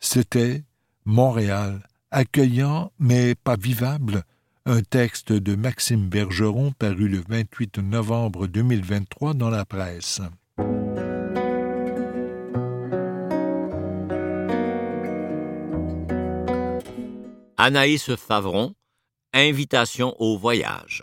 C'était 0.00 0.64
Montréal, 1.04 1.86
accueillant 2.10 2.90
mais 2.98 3.36
pas 3.36 3.56
vivable, 3.56 4.24
un 4.64 4.82
texte 4.82 5.32
de 5.32 5.54
Maxime 5.54 6.08
Bergeron 6.08 6.72
paru 6.72 7.08
le 7.08 7.22
28 7.28 7.78
novembre 7.78 8.48
2023 8.48 9.34
dans 9.34 9.50
la 9.50 9.64
presse. 9.64 10.20
Anaïs 17.66 18.14
Favron, 18.14 18.76
Invitation 19.32 20.14
au 20.22 20.38
voyage. 20.38 21.02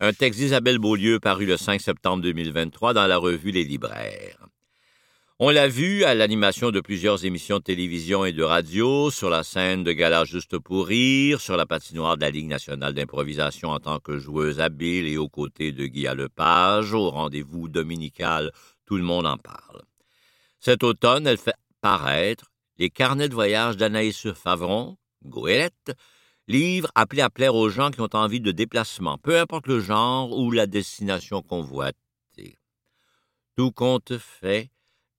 Un 0.00 0.14
texte 0.14 0.40
d'Isabelle 0.40 0.78
Beaulieu 0.78 1.20
paru 1.20 1.44
le 1.44 1.58
5 1.58 1.78
septembre 1.78 2.22
2023 2.22 2.94
dans 2.94 3.06
la 3.06 3.18
revue 3.18 3.50
Les 3.50 3.64
Libraires. 3.64 4.48
On 5.38 5.50
l'a 5.50 5.68
vu 5.68 6.04
à 6.04 6.14
l'animation 6.14 6.70
de 6.70 6.80
plusieurs 6.80 7.26
émissions 7.26 7.58
de 7.58 7.64
télévision 7.64 8.24
et 8.24 8.32
de 8.32 8.42
radio, 8.42 9.10
sur 9.10 9.28
la 9.28 9.42
scène 9.42 9.84
de 9.84 9.92
Gala 9.92 10.24
Juste 10.24 10.58
pour 10.58 10.86
rire, 10.86 11.38
sur 11.38 11.58
la 11.58 11.66
patinoire 11.66 12.16
de 12.16 12.22
la 12.22 12.30
Ligue 12.30 12.48
nationale 12.48 12.94
d'improvisation 12.94 13.68
en 13.68 13.78
tant 13.78 13.98
que 13.98 14.16
joueuse 14.16 14.60
habile 14.60 15.06
et 15.06 15.18
aux 15.18 15.28
côtés 15.28 15.72
de 15.72 15.84
Guy 15.84 16.04
Lepage, 16.04 16.94
au 16.94 17.10
rendez-vous 17.10 17.68
dominical 17.68 18.52
Tout 18.86 18.96
le 18.96 19.02
monde 19.02 19.26
en 19.26 19.36
parle. 19.36 19.82
Cet 20.60 20.82
automne, 20.82 21.26
elle 21.26 21.36
fait 21.36 21.52
paraître 21.82 22.46
les 22.78 22.88
carnets 22.88 23.28
de 23.28 23.34
voyage 23.34 23.76
d'Anaïs 23.76 24.32
Favron, 24.32 24.96
Goélette, 25.24 25.92
livre 26.48 26.90
appelé 26.94 27.22
à 27.22 27.30
plaire 27.30 27.54
aux 27.54 27.68
gens 27.68 27.90
qui 27.90 28.00
ont 28.00 28.14
envie 28.14 28.40
de 28.40 28.52
déplacement, 28.52 29.18
peu 29.18 29.38
importe 29.38 29.66
le 29.66 29.80
genre 29.80 30.36
ou 30.36 30.50
la 30.50 30.66
destination 30.66 31.42
convoitée. 31.42 32.58
Tout 33.56 33.70
compte 33.70 34.18
fait, 34.18 34.70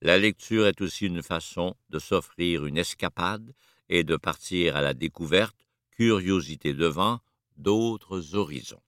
la 0.02 0.18
lecture 0.18 0.68
est 0.68 0.82
aussi 0.82 1.06
une 1.06 1.24
façon 1.24 1.76
de 1.90 2.00
s'offrir 2.00 2.66
une 2.66 2.78
escapade 2.78 3.54
et 3.90 4.04
de 4.04 4.18
partir 4.18 4.76
à 4.76 4.82
la 4.82 4.94
découverte, 4.94 5.56
curiosité 5.92 6.74
devant, 6.74 7.20
d'autres 7.56 8.36
horizons. 8.36 8.82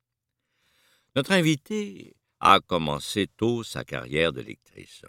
Notre 1.15 1.31
invitée 1.31 2.15
a 2.39 2.59
commencé 2.59 3.27
tôt 3.37 3.63
sa 3.63 3.83
carrière 3.83 4.33
de 4.33 4.41
lectrice. 4.41 5.01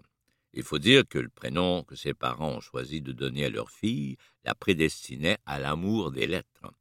Il 0.59 0.64
faut 0.64 0.81
dire 0.81 1.07
que 1.09 1.21
le 1.21 1.29
prénom 1.29 1.85
que 1.85 1.94
ses 1.94 2.14
parents 2.14 2.57
ont 2.57 2.61
choisi 2.61 3.01
de 3.01 3.12
donner 3.12 3.44
à 3.44 3.49
leur 3.49 3.71
fille 3.71 4.16
la 4.42 4.57
prédestinait 4.57 5.38
à 5.47 5.61
l'amour 5.61 6.11
des 6.11 6.27
lettres. 6.27 6.75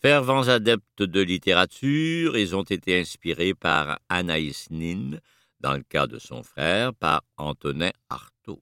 Fervents 0.00 0.48
adeptes 0.48 1.04
de 1.04 1.20
littérature, 1.20 2.36
ils 2.36 2.56
ont 2.56 2.64
été 2.64 2.98
inspirés 2.98 3.54
par 3.54 4.00
Anaïs 4.08 4.68
Nin 4.72 5.20
dans 5.60 5.74
le 5.74 5.84
cas 5.84 6.08
de 6.08 6.18
son 6.18 6.42
frère 6.42 6.92
par 6.92 7.22
Antonin 7.36 7.92
Artaud. 8.08 8.60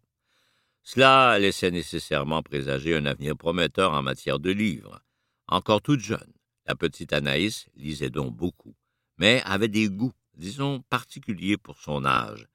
Cela 0.83 1.39
laissait 1.39 1.71
nécessairement 1.71 2.43
présager 2.43 2.95
un 2.95 3.07
avenir 3.07 3.35
prometteur 3.39 3.95
en 3.95 4.03
matière 4.03 4.39
de 4.39 4.51
livres. 4.51 5.01
Encore 5.47 5.81
toute 5.81 6.01
jeune, 6.01 6.35
la 6.67 6.75
petite 6.75 7.15
Anaïs 7.15 7.69
lisait 7.75 8.11
donc 8.11 8.37
beaucoup, 8.37 8.77
mais 9.17 9.41
avait 9.47 9.69
des 9.69 9.89
goûts, 9.89 10.13
disons, 10.35 10.83
particuliers 10.91 11.57
pour 11.57 11.79
son 11.79 12.05
âge. 12.05 12.51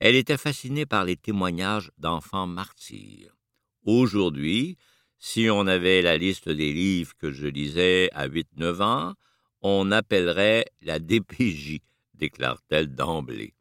Elle 0.00 0.16
était 0.16 0.38
fascinée 0.38 0.86
par 0.86 1.04
les 1.04 1.16
témoignages 1.16 1.92
d'enfants 1.98 2.46
martyrs. 2.46 3.36
Aujourd'hui, 3.84 4.78
si 5.18 5.48
on 5.50 5.66
avait 5.66 6.00
la 6.00 6.16
liste 6.16 6.48
des 6.48 6.72
livres 6.72 7.12
que 7.18 7.30
je 7.30 7.46
lisais 7.46 8.08
à 8.14 8.26
8-9 8.26 8.82
ans, 8.82 9.14
on 9.60 9.92
appellerait 9.92 10.64
la 10.80 10.98
DPJ, 10.98 11.80
déclare-t-elle 12.14 12.94
d'emblée. 12.94 13.52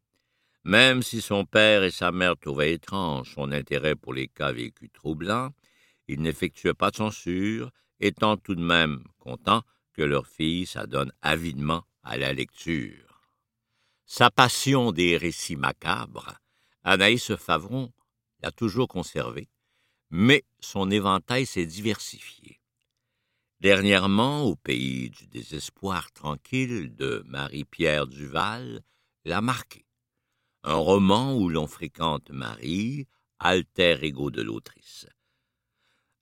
Même 0.64 1.04
si 1.04 1.20
son 1.20 1.44
père 1.44 1.84
et 1.84 1.92
sa 1.92 2.14
mère 2.14 2.38
trouvaient 2.38 2.74
étrange 2.74 3.34
son 3.36 3.52
intérêt 3.52 3.96
pour 3.96 4.14
les 4.14 4.30
cas 4.30 4.54
vécus 4.54 4.90
troublants, 4.94 5.50
ils 6.08 6.22
n'effectuaient 6.22 6.74
pas 6.74 6.92
de 6.92 6.96
censure, 6.96 7.70
étant 8.00 8.38
tout 8.38 8.56
de 8.56 8.64
même 8.64 9.04
contents 9.20 9.64
que 9.92 10.04
leur 10.04 10.26
fille 10.26 10.66
s'adonne 10.66 11.12
avidement 11.22 11.84
à 12.02 12.16
la 12.16 12.32
lecture. 12.32 13.09
Sa 14.12 14.32
passion 14.32 14.92
des 14.92 15.18
récits 15.18 15.56
macabres, 15.56 16.34
Anaïs 16.84 17.36
Favron 17.36 17.94
l'a 18.42 18.50
toujours 18.50 18.88
conservée, 18.88 19.50
mais 20.10 20.46
son 20.60 20.90
éventail 20.90 21.46
s'est 21.46 21.68
diversifié. 21.68 22.60
Dernièrement, 23.60 24.42
au 24.42 24.56
pays 24.56 25.12
du 25.12 25.28
désespoir 25.28 26.12
tranquille 26.12 26.96
de 26.96 27.24
Marie-Pierre 27.28 28.08
Duval, 28.08 28.82
l'a 29.26 29.42
marqué. 29.42 29.86
Un 30.64 30.74
roman 30.74 31.36
où 31.36 31.48
l'on 31.48 31.68
fréquente 31.68 32.32
Marie, 32.32 33.06
alter 33.38 34.00
ego 34.02 34.32
de 34.32 34.42
l'autrice. 34.42 35.06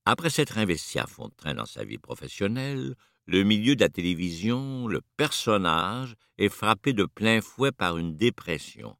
Après 0.04 0.30
s'être 0.30 0.58
investi 0.58 1.00
à 1.00 1.08
fond 1.08 1.30
train 1.30 1.54
dans 1.54 1.66
sa 1.66 1.86
vie 1.86 2.00
professionnelle, 2.00 2.98
le 3.28 3.44
milieu 3.44 3.76
de 3.76 3.82
la 3.82 3.90
télévision, 3.90 4.88
le 4.88 5.02
personnage 5.18 6.16
est 6.38 6.50
frappé 6.50 6.94
de 6.94 7.04
plein 7.04 7.42
fouet 7.42 7.74
par 7.74 7.98
une 7.98 8.16
dépression. 8.16 8.98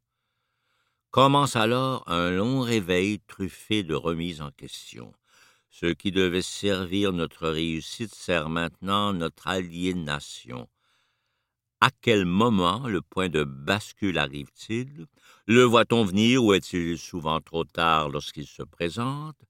Commence 1.10 1.56
alors 1.56 2.04
un 2.06 2.30
long 2.30 2.60
réveil 2.60 3.20
truffé 3.26 3.82
de 3.82 3.94
remises 3.94 4.42
en 4.42 4.50
question. 4.50 5.14
Ce 5.70 5.86
qui 5.86 6.12
devait 6.12 6.42
servir 6.42 7.12
notre 7.12 7.48
réussite 7.48 8.14
sert 8.14 8.50
maintenant 8.50 9.14
notre 9.14 9.48
aliénation. 9.48 10.68
À 11.80 11.90
quel 12.02 12.26
moment 12.26 12.86
le 12.86 13.00
point 13.00 13.30
de 13.30 13.44
bascule 13.44 14.18
arrive-t-il? 14.18 15.06
Le 15.46 15.62
voit-on 15.62 16.04
venir 16.04 16.44
ou 16.44 16.52
est-il 16.52 16.98
souvent 16.98 17.40
trop 17.40 17.64
tard 17.64 18.10
lorsqu'il 18.10 18.46
se 18.46 18.62
présente? 18.62 19.40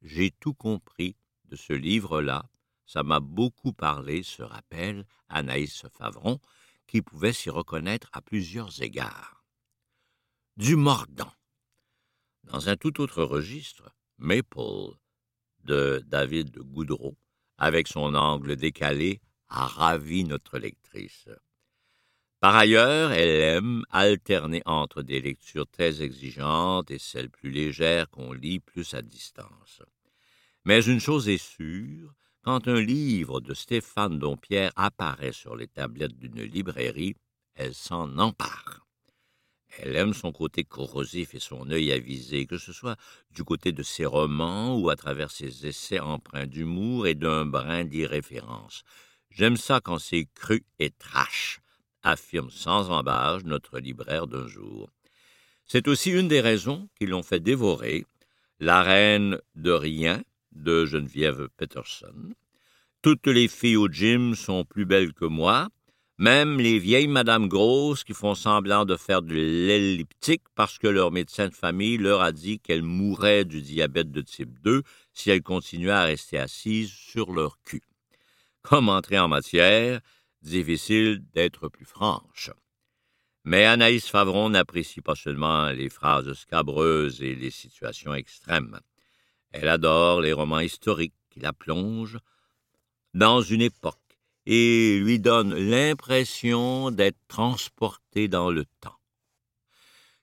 J'ai 0.00 0.30
tout 0.30 0.54
compris 0.54 1.16
de 1.46 1.56
ce 1.56 1.74
livre-là. 1.74 2.49
Ça 2.92 3.04
m'a 3.04 3.20
beaucoup 3.20 3.72
parlé, 3.72 4.24
se 4.24 4.42
rappelle 4.42 5.06
Anaïs 5.28 5.86
Favron, 5.96 6.40
qui 6.88 7.02
pouvait 7.02 7.32
s'y 7.32 7.48
reconnaître 7.48 8.10
à 8.12 8.20
plusieurs 8.20 8.82
égards 8.82 9.44
du 10.56 10.74
mordant. 10.74 11.32
Dans 12.42 12.68
un 12.68 12.76
tout 12.76 13.00
autre 13.00 13.22
registre, 13.22 13.94
Maple 14.18 14.96
de 15.62 16.02
David 16.04 16.58
Goudreau, 16.58 17.16
avec 17.58 17.86
son 17.86 18.12
angle 18.16 18.56
décalé, 18.56 19.20
a 19.46 19.68
ravi 19.68 20.24
notre 20.24 20.58
lectrice. 20.58 21.28
Par 22.40 22.56
ailleurs, 22.56 23.12
elle 23.12 23.40
aime 23.40 23.84
alterner 23.90 24.62
entre 24.66 25.02
des 25.02 25.20
lectures 25.20 25.68
très 25.68 26.02
exigeantes 26.02 26.90
et 26.90 26.98
celles 26.98 27.30
plus 27.30 27.52
légères 27.52 28.10
qu'on 28.10 28.32
lit 28.32 28.58
plus 28.58 28.94
à 28.94 29.02
distance. 29.02 29.80
Mais 30.64 30.84
une 30.84 30.98
chose 30.98 31.28
est 31.28 31.38
sûre, 31.38 32.16
quand 32.42 32.68
un 32.68 32.80
livre 32.80 33.40
de 33.40 33.54
Stéphane 33.54 34.18
Dompierre 34.18 34.72
apparaît 34.76 35.32
sur 35.32 35.56
les 35.56 35.68
tablettes 35.68 36.18
d'une 36.18 36.42
librairie, 36.42 37.14
elle 37.54 37.74
s'en 37.74 38.18
empare. 38.18 38.86
Elle 39.78 39.94
aime 39.94 40.14
son 40.14 40.32
côté 40.32 40.64
corrosif 40.64 41.34
et 41.34 41.40
son 41.40 41.70
œil 41.70 41.92
avisé, 41.92 42.46
que 42.46 42.58
ce 42.58 42.72
soit 42.72 42.96
du 43.30 43.44
côté 43.44 43.72
de 43.72 43.82
ses 43.82 44.04
romans 44.04 44.76
ou 44.76 44.90
à 44.90 44.96
travers 44.96 45.30
ses 45.30 45.66
essais 45.66 46.00
empreints 46.00 46.46
d'humour 46.46 47.06
et 47.06 47.14
d'un 47.14 47.46
brin 47.46 47.84
d'irréférence. 47.84 48.82
J'aime 49.30 49.56
ça 49.56 49.80
quand 49.80 49.98
c'est 49.98 50.26
cru 50.34 50.64
et 50.80 50.90
trash, 50.90 51.60
affirme 52.02 52.50
sans 52.50 52.90
embâche 52.90 53.44
notre 53.44 53.78
libraire 53.78 54.26
d'un 54.26 54.48
jour. 54.48 54.90
C'est 55.66 55.86
aussi 55.86 56.10
une 56.10 56.26
des 56.26 56.40
raisons 56.40 56.88
qui 56.96 57.06
l'ont 57.06 57.22
fait 57.22 57.38
dévorer 57.38 58.04
La 58.58 58.82
Reine 58.82 59.38
de 59.54 59.70
Rien 59.70 60.22
de 60.52 60.86
Geneviève 60.86 61.48
Peterson. 61.56 62.34
Toutes 63.02 63.26
les 63.26 63.48
filles 63.48 63.76
au 63.76 63.88
gym 63.88 64.34
sont 64.34 64.64
plus 64.64 64.84
belles 64.84 65.12
que 65.12 65.24
moi, 65.24 65.68
même 66.18 66.60
les 66.60 66.78
vieilles 66.78 67.08
madames 67.08 67.48
grosses 67.48 68.04
qui 68.04 68.12
font 68.12 68.34
semblant 68.34 68.84
de 68.84 68.96
faire 68.96 69.22
de 69.22 69.32
l'elliptique 69.32 70.42
parce 70.54 70.78
que 70.78 70.86
leur 70.86 71.12
médecin 71.12 71.48
de 71.48 71.54
famille 71.54 71.96
leur 71.96 72.20
a 72.20 72.30
dit 72.30 72.60
qu'elles 72.60 72.82
mourraient 72.82 73.46
du 73.46 73.62
diabète 73.62 74.10
de 74.10 74.20
type 74.20 74.60
2 74.60 74.82
si 75.14 75.30
elles 75.30 75.42
continuaient 75.42 75.92
à 75.92 76.04
rester 76.04 76.38
assises 76.38 76.92
sur 76.92 77.32
leur 77.32 77.58
cul. 77.62 77.82
Comme 78.60 78.90
entrer 78.90 79.18
en 79.18 79.28
matière, 79.28 80.00
difficile 80.42 81.22
d'être 81.32 81.68
plus 81.68 81.86
franche. 81.86 82.50
Mais 83.44 83.64
Anaïs 83.64 84.06
Favron 84.06 84.50
n'apprécie 84.50 85.00
pas 85.00 85.14
seulement 85.14 85.70
les 85.70 85.88
phrases 85.88 86.34
scabreuses 86.34 87.22
et 87.22 87.34
les 87.34 87.50
situations 87.50 88.12
extrêmes. 88.12 88.78
Elle 89.52 89.68
adore 89.68 90.20
les 90.20 90.32
romans 90.32 90.60
historiques 90.60 91.14
qui 91.30 91.40
la 91.40 91.52
plongent 91.52 92.18
dans 93.14 93.42
une 93.42 93.62
époque 93.62 93.96
et 94.46 94.98
lui 95.00 95.18
donne 95.18 95.54
l'impression 95.54 96.90
d'être 96.90 97.18
transporté 97.28 98.28
dans 98.28 98.50
le 98.50 98.64
temps. 98.80 98.96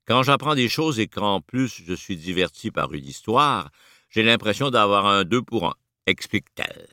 Quand 0.06 0.24
j'apprends 0.24 0.56
des 0.56 0.70
choses 0.70 1.00
et 1.00 1.08
qu'en 1.08 1.42
plus 1.42 1.82
je 1.86 1.94
suis 1.94 2.16
diverti 2.16 2.72
par 2.72 2.94
une 2.94 3.06
histoire, 3.06 3.70
j'ai 4.10 4.24
l'impression 4.24 4.70
d'avoir 4.70 5.06
un 5.06 5.26
deux 5.26 5.42
pour 5.42 5.68
un, 5.68 5.76
explique-t-elle. 6.06 6.88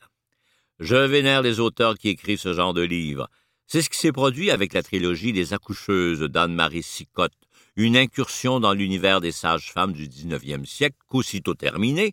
Je 0.80 0.96
vénère 0.96 1.42
les 1.42 1.60
auteurs 1.60 1.96
qui 1.96 2.08
écrivent 2.08 2.40
ce 2.40 2.52
genre 2.52 2.74
de 2.74 2.82
livres. 2.82 3.28
C'est 3.66 3.82
ce 3.82 3.88
qui 3.88 3.98
s'est 3.98 4.12
produit 4.12 4.50
avec 4.50 4.72
la 4.72 4.82
trilogie 4.82 5.32
Les 5.32 5.54
accoucheuses 5.54 6.20
d'Anne-Marie 6.20 6.82
Sicotte, 6.82 7.32
une 7.76 7.96
incursion 7.96 8.60
dans 8.60 8.72
l'univers 8.72 9.20
des 9.20 9.32
sages-femmes 9.32 9.92
du 9.92 10.08
XIXe 10.08 10.68
siècle 10.68 10.96
qu'aussitôt 11.08 11.54
terminée, 11.54 12.12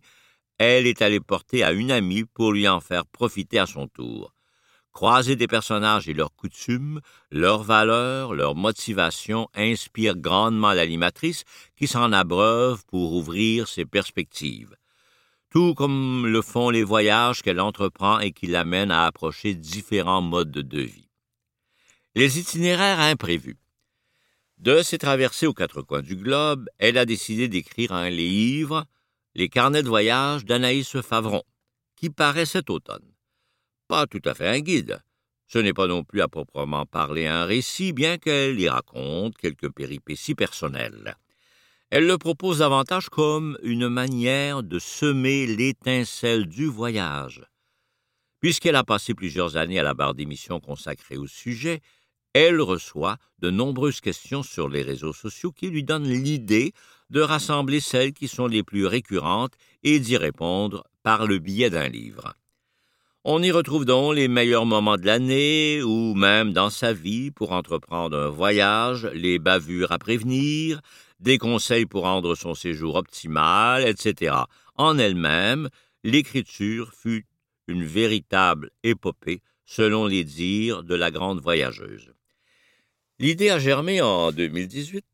elle 0.58 0.86
est 0.86 1.02
allée 1.02 1.20
porter 1.20 1.62
à 1.62 1.72
une 1.72 1.90
amie 1.90 2.24
pour 2.24 2.52
lui 2.52 2.68
en 2.68 2.80
faire 2.80 3.06
profiter 3.06 3.58
à 3.58 3.66
son 3.66 3.88
tour. 3.88 4.32
Croiser 4.92 5.36
des 5.36 5.46
personnages 5.46 6.08
et 6.08 6.12
leurs 6.12 6.34
coutumes, 6.34 7.00
leurs 7.30 7.62
valeurs, 7.62 8.34
leurs 8.34 8.54
motivations 8.54 9.48
inspirent 9.54 10.16
grandement 10.16 10.72
l'animatrice 10.72 11.44
qui 11.76 11.86
s'en 11.86 12.12
abreuve 12.12 12.84
pour 12.86 13.14
ouvrir 13.14 13.68
ses 13.68 13.86
perspectives. 13.86 14.76
Tout 15.48 15.74
comme 15.74 16.26
le 16.26 16.42
font 16.42 16.70
les 16.70 16.84
voyages 16.84 17.42
qu'elle 17.42 17.60
entreprend 17.60 18.20
et 18.20 18.32
qui 18.32 18.46
l'amènent 18.46 18.90
à 18.90 19.04
approcher 19.04 19.54
différents 19.54 20.22
modes 20.22 20.50
de 20.50 20.80
vie. 20.80 21.08
Les 22.14 22.38
itinéraires 22.38 23.00
imprévus. 23.00 23.61
De 24.62 24.82
ses 24.82 24.96
traversées 24.96 25.46
aux 25.46 25.54
quatre 25.54 25.82
coins 25.82 26.02
du 26.02 26.16
globe, 26.16 26.68
elle 26.78 26.96
a 26.96 27.04
décidé 27.04 27.48
d'écrire 27.48 27.92
un 27.92 28.08
livre, 28.08 28.86
Les 29.34 29.48
carnets 29.48 29.82
de 29.82 29.88
voyage 29.88 30.44
d'Anaïs 30.44 31.00
Favron, 31.00 31.42
qui 31.96 32.10
paraît 32.10 32.46
cet 32.46 32.70
automne 32.70 33.12
pas 33.92 34.06
tout 34.06 34.22
à 34.24 34.32
fait 34.32 34.48
un 34.48 34.60
guide. 34.60 35.02
Ce 35.46 35.58
n'est 35.58 35.74
pas 35.74 35.86
non 35.86 36.02
plus 36.02 36.22
à 36.22 36.28
proprement 36.28 36.86
parler 36.86 37.26
un 37.26 37.44
récit, 37.44 37.92
bien 37.92 38.16
qu'elle 38.16 38.58
y 38.58 38.66
raconte 38.66 39.36
quelques 39.36 39.70
péripéties 39.70 40.34
personnelles. 40.34 41.14
Elle 41.90 42.06
le 42.06 42.16
propose 42.16 42.60
davantage 42.60 43.10
comme 43.10 43.58
une 43.62 43.90
manière 43.90 44.62
de 44.62 44.78
semer 44.78 45.46
l'étincelle 45.46 46.46
du 46.46 46.64
voyage. 46.64 47.42
Puisqu'elle 48.40 48.76
a 48.76 48.82
passé 48.82 49.12
plusieurs 49.12 49.58
années 49.58 49.78
à 49.78 49.82
la 49.82 49.92
barre 49.92 50.14
d'émissions 50.14 50.58
consacrée 50.58 51.18
au 51.18 51.26
sujet, 51.26 51.82
elle 52.34 52.60
reçoit 52.60 53.18
de 53.40 53.50
nombreuses 53.50 54.00
questions 54.00 54.42
sur 54.42 54.68
les 54.68 54.82
réseaux 54.82 55.12
sociaux 55.12 55.52
qui 55.52 55.68
lui 55.68 55.84
donnent 55.84 56.08
l'idée 56.08 56.72
de 57.10 57.20
rassembler 57.20 57.80
celles 57.80 58.12
qui 58.12 58.28
sont 58.28 58.46
les 58.46 58.62
plus 58.62 58.86
récurrentes 58.86 59.54
et 59.82 60.00
d'y 60.00 60.16
répondre 60.16 60.84
par 61.02 61.26
le 61.26 61.38
biais 61.38 61.70
d'un 61.70 61.88
livre. 61.88 62.34
On 63.24 63.42
y 63.42 63.52
retrouve 63.52 63.84
donc 63.84 64.16
les 64.16 64.26
meilleurs 64.26 64.66
moments 64.66 64.96
de 64.96 65.06
l'année 65.06 65.82
ou 65.82 66.14
même 66.14 66.52
dans 66.52 66.70
sa 66.70 66.92
vie 66.92 67.30
pour 67.30 67.52
entreprendre 67.52 68.16
un 68.16 68.30
voyage, 68.30 69.04
les 69.14 69.38
bavures 69.38 69.92
à 69.92 69.98
prévenir, 69.98 70.80
des 71.20 71.38
conseils 71.38 71.86
pour 71.86 72.02
rendre 72.02 72.34
son 72.34 72.54
séjour 72.54 72.96
optimal, 72.96 73.86
etc. 73.86 74.34
En 74.74 74.98
elle-même, 74.98 75.68
l'écriture 76.02 76.92
fut 76.94 77.26
une 77.68 77.84
véritable 77.84 78.70
épopée, 78.82 79.40
selon 79.66 80.06
les 80.06 80.24
dires 80.24 80.82
de 80.82 80.96
la 80.96 81.12
grande 81.12 81.40
voyageuse. 81.40 82.12
L'idée 83.22 83.50
a 83.50 83.60
germé 83.60 84.02
en 84.02 84.32
2018 84.32 85.04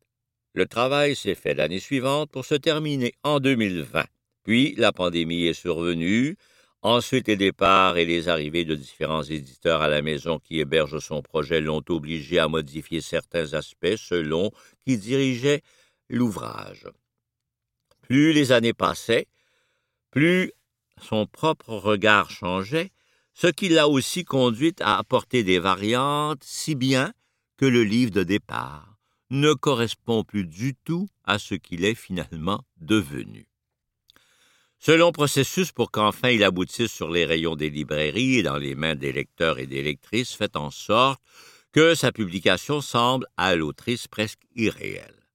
Le 0.53 0.65
travail 0.65 1.15
s'est 1.15 1.35
fait 1.35 1.53
l'année 1.53 1.79
suivante 1.79 2.31
pour 2.31 2.43
se 2.43 2.55
terminer 2.55 3.13
en 3.23 3.39
2020. 3.39 4.03
Puis 4.43 4.73
la 4.77 4.91
pandémie 4.91 5.45
est 5.45 5.53
survenue, 5.53 6.35
Ensuite, 6.81 7.27
les 7.27 7.35
départs 7.35 7.97
et 7.97 8.05
les 8.05 8.27
arrivées 8.27 8.65
de 8.65 8.73
différents 8.73 9.21
éditeurs 9.21 9.83
à 9.83 9.89
la 9.89 10.01
maison 10.01 10.39
qui 10.39 10.59
hébergent 10.59 10.97
son 10.97 11.21
projet 11.21 11.61
l'ont 11.61 11.83
obligé 11.89 12.39
à 12.39 12.47
modifier 12.47 13.01
certains 13.01 13.53
aspects 13.53 13.97
selon 13.97 14.49
qui 14.87 14.97
dirigeait 14.97 15.61
l'ouvrage. 16.09 16.87
Plus 18.01 18.33
les 18.33 18.53
années 18.53 18.73
passaient, 18.73 19.27
plus 20.09 20.51
son 20.99 21.27
propre 21.27 21.75
regard 21.75 22.31
changeait, 22.31 22.89
ce 23.33 23.47
qui 23.47 23.69
l'a 23.69 23.87
aussi 23.87 24.23
conduit 24.23 24.73
à 24.79 24.97
apporter 24.97 25.43
des 25.43 25.59
variantes, 25.59 26.43
si 26.43 26.73
bien 26.73 27.13
que 27.59 27.65
le 27.65 27.83
livre 27.83 28.11
de 28.11 28.23
départ 28.23 28.97
ne 29.31 29.51
correspond 29.51 30.23
plus 30.23 30.45
du 30.45 30.75
tout 30.75 31.09
à 31.25 31.37
ce 31.39 31.55
qu'il 31.55 31.83
est 31.83 31.93
finalement 31.93 32.63
devenu. 32.79 33.49
Ce 34.77 34.93
long 34.93 35.11
processus 35.11 35.73
pour 35.73 35.91
qu'enfin 35.91 36.29
il 36.29 36.45
aboutisse 36.45 36.89
sur 36.89 37.11
les 37.11 37.25
rayons 37.25 37.57
des 37.57 37.69
librairies 37.69 38.37
et 38.37 38.43
dans 38.43 38.55
les 38.55 38.75
mains 38.75 38.95
des 38.95 39.11
lecteurs 39.11 39.59
et 39.59 39.67
des 39.67 39.83
lectrices 39.83 40.31
fait 40.31 40.55
en 40.55 40.71
sorte 40.71 41.21
que 41.73 41.95
sa 41.95 42.13
publication 42.13 42.79
semble 42.79 43.27
à 43.35 43.57
l'autrice 43.57 44.07
presque 44.07 44.39
irréelle. 44.55 45.27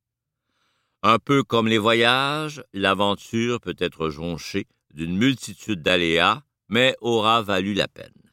Un 1.03 1.19
peu 1.19 1.43
comme 1.43 1.69
les 1.69 1.77
voyages, 1.77 2.65
l'aventure 2.73 3.61
peut 3.61 3.77
être 3.79 4.09
jonchée 4.09 4.67
d'une 4.95 5.19
multitude 5.19 5.83
d'aléas, 5.83 6.43
mais 6.71 6.97
aura 7.03 7.43
valu 7.43 7.75
la 7.75 7.87
peine. 7.87 8.24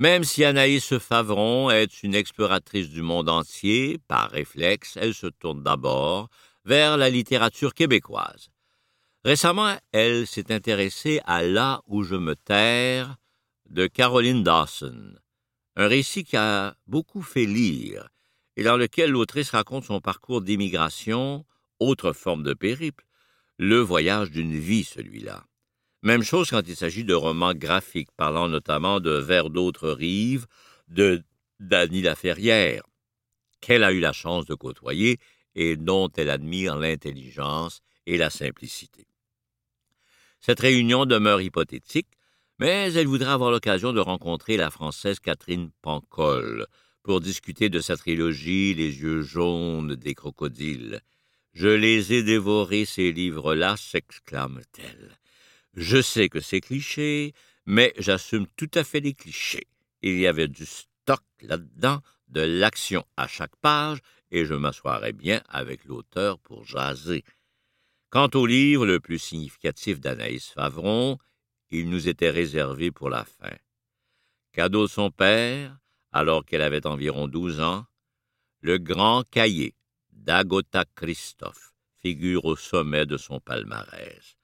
Même 0.00 0.22
si 0.22 0.44
Anaïs 0.44 0.96
Favron 0.98 1.70
est 1.70 2.04
une 2.04 2.14
exploratrice 2.14 2.88
du 2.88 3.02
monde 3.02 3.28
entier, 3.28 3.98
par 4.06 4.30
réflexe, 4.30 4.96
elle 5.00 5.12
se 5.12 5.26
tourne 5.26 5.64
d'abord 5.64 6.28
vers 6.64 6.96
la 6.96 7.10
littérature 7.10 7.74
québécoise. 7.74 8.50
Récemment, 9.24 9.76
elle 9.90 10.28
s'est 10.28 10.52
intéressée 10.52 11.20
à 11.24 11.42
Là 11.42 11.82
où 11.86 12.04
je 12.04 12.14
me 12.14 12.36
terre 12.36 13.16
de 13.68 13.88
Caroline 13.88 14.44
Dawson, 14.44 15.16
un 15.74 15.88
récit 15.88 16.22
qui 16.22 16.36
a 16.36 16.76
beaucoup 16.86 17.22
fait 17.22 17.46
lire 17.46 18.08
et 18.56 18.62
dans 18.62 18.76
lequel 18.76 19.10
l'autrice 19.10 19.50
raconte 19.50 19.84
son 19.84 20.00
parcours 20.00 20.42
d'immigration, 20.42 21.44
autre 21.80 22.12
forme 22.12 22.44
de 22.44 22.54
périple, 22.54 23.04
le 23.56 23.78
voyage 23.78 24.30
d'une 24.30 24.56
vie 24.56 24.84
celui-là. 24.84 25.44
Même 26.02 26.22
chose 26.22 26.50
quand 26.50 26.62
il 26.68 26.76
s'agit 26.76 27.04
de 27.04 27.14
romans 27.14 27.54
graphiques 27.54 28.12
parlant 28.16 28.48
notamment 28.48 29.00
de 29.00 29.10
Vers 29.10 29.50
d'autres 29.50 29.90
rives 29.90 30.46
de 30.86 31.22
Dany 31.58 32.02
Laferrière, 32.02 32.82
qu'elle 33.60 33.82
a 33.82 33.92
eu 33.92 33.98
la 33.98 34.12
chance 34.12 34.46
de 34.46 34.54
côtoyer 34.54 35.18
et 35.56 35.76
dont 35.76 36.08
elle 36.16 36.30
admire 36.30 36.76
l'intelligence 36.76 37.80
et 38.06 38.16
la 38.16 38.30
simplicité. 38.30 39.06
Cette 40.40 40.60
réunion 40.60 41.04
demeure 41.04 41.40
hypothétique, 41.40 42.08
mais 42.60 42.92
elle 42.92 43.08
voudrait 43.08 43.32
avoir 43.32 43.50
l'occasion 43.50 43.92
de 43.92 44.00
rencontrer 44.00 44.56
la 44.56 44.70
Française 44.70 45.18
Catherine 45.18 45.70
Pancol 45.82 46.66
pour 47.02 47.20
discuter 47.20 47.68
de 47.70 47.80
sa 47.80 47.96
trilogie 47.96 48.74
Les 48.74 49.00
yeux 49.00 49.22
jaunes 49.22 49.96
des 49.96 50.14
crocodiles. 50.14 51.00
Je 51.54 51.68
les 51.68 52.12
ai 52.12 52.22
dévorés, 52.22 52.84
ces 52.84 53.10
livres-là, 53.10 53.76
s'exclame-t-elle. 53.76 55.18
Je 55.74 56.00
sais 56.02 56.28
que 56.28 56.40
c'est 56.40 56.60
cliché, 56.60 57.34
mais 57.66 57.92
j'assume 57.98 58.46
tout 58.56 58.70
à 58.74 58.84
fait 58.84 59.00
les 59.00 59.14
clichés. 59.14 59.66
Il 60.02 60.18
y 60.18 60.26
avait 60.26 60.48
du 60.48 60.64
stock 60.64 61.22
là-dedans, 61.40 62.00
de 62.28 62.40
l'action 62.40 63.04
à 63.16 63.26
chaque 63.26 63.56
page, 63.56 63.98
et 64.30 64.44
je 64.44 64.54
m'assoirais 64.54 65.12
bien 65.12 65.42
avec 65.48 65.84
l'auteur 65.84 66.38
pour 66.38 66.64
jaser. 66.64 67.24
Quant 68.10 68.30
au 68.34 68.46
livre 68.46 68.86
le 68.86 69.00
plus 69.00 69.18
significatif 69.18 70.00
d'Anaïs 70.00 70.48
Favron, 70.48 71.18
il 71.70 71.90
nous 71.90 72.08
était 72.08 72.30
réservé 72.30 72.90
pour 72.90 73.10
la 73.10 73.24
fin. 73.24 73.54
Cadeau 74.52 74.86
de 74.86 74.90
son 74.90 75.10
père, 75.10 75.76
alors 76.12 76.44
qu'elle 76.44 76.62
avait 76.62 76.86
environ 76.86 77.28
douze 77.28 77.60
ans, 77.60 77.84
le 78.60 78.78
grand 78.78 79.28
cahier 79.30 79.74
d'Agota 80.10 80.84
Christophe 80.94 81.74
figure 82.00 82.44
au 82.44 82.56
sommet 82.56 83.06
de 83.06 83.16
son 83.16 83.40
palmarès. 83.40 84.37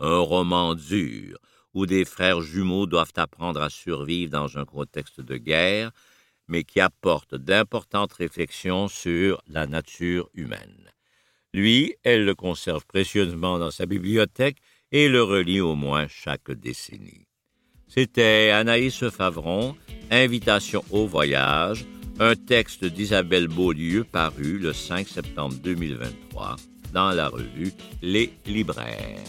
Un 0.00 0.18
roman 0.18 0.74
dur 0.74 1.38
où 1.74 1.86
des 1.86 2.04
frères 2.04 2.40
jumeaux 2.40 2.86
doivent 2.86 3.12
apprendre 3.16 3.60
à 3.60 3.70
survivre 3.70 4.32
dans 4.32 4.58
un 4.58 4.64
contexte 4.64 5.20
de 5.20 5.36
guerre, 5.36 5.92
mais 6.48 6.64
qui 6.64 6.80
apporte 6.80 7.34
d'importantes 7.34 8.14
réflexions 8.14 8.88
sur 8.88 9.40
la 9.46 9.66
nature 9.66 10.28
humaine. 10.34 10.90
Lui, 11.52 11.94
elle 12.02 12.24
le 12.24 12.34
conserve 12.34 12.84
précieusement 12.86 13.58
dans 13.58 13.70
sa 13.70 13.86
bibliothèque 13.86 14.58
et 14.90 15.08
le 15.08 15.22
relit 15.22 15.60
au 15.60 15.74
moins 15.74 16.08
chaque 16.08 16.50
décennie. 16.50 17.26
C'était 17.86 18.50
Anaïs 18.50 19.08
Favron, 19.10 19.76
Invitation 20.10 20.84
au 20.90 21.06
voyage, 21.06 21.84
un 22.18 22.34
texte 22.34 22.84
d'Isabelle 22.84 23.48
Beaulieu 23.48 24.04
paru 24.04 24.58
le 24.58 24.72
5 24.72 25.08
septembre 25.08 25.54
2023 25.62 26.56
dans 26.92 27.10
la 27.10 27.28
revue 27.28 27.72
Les 28.02 28.32
Libraires. 28.46 29.24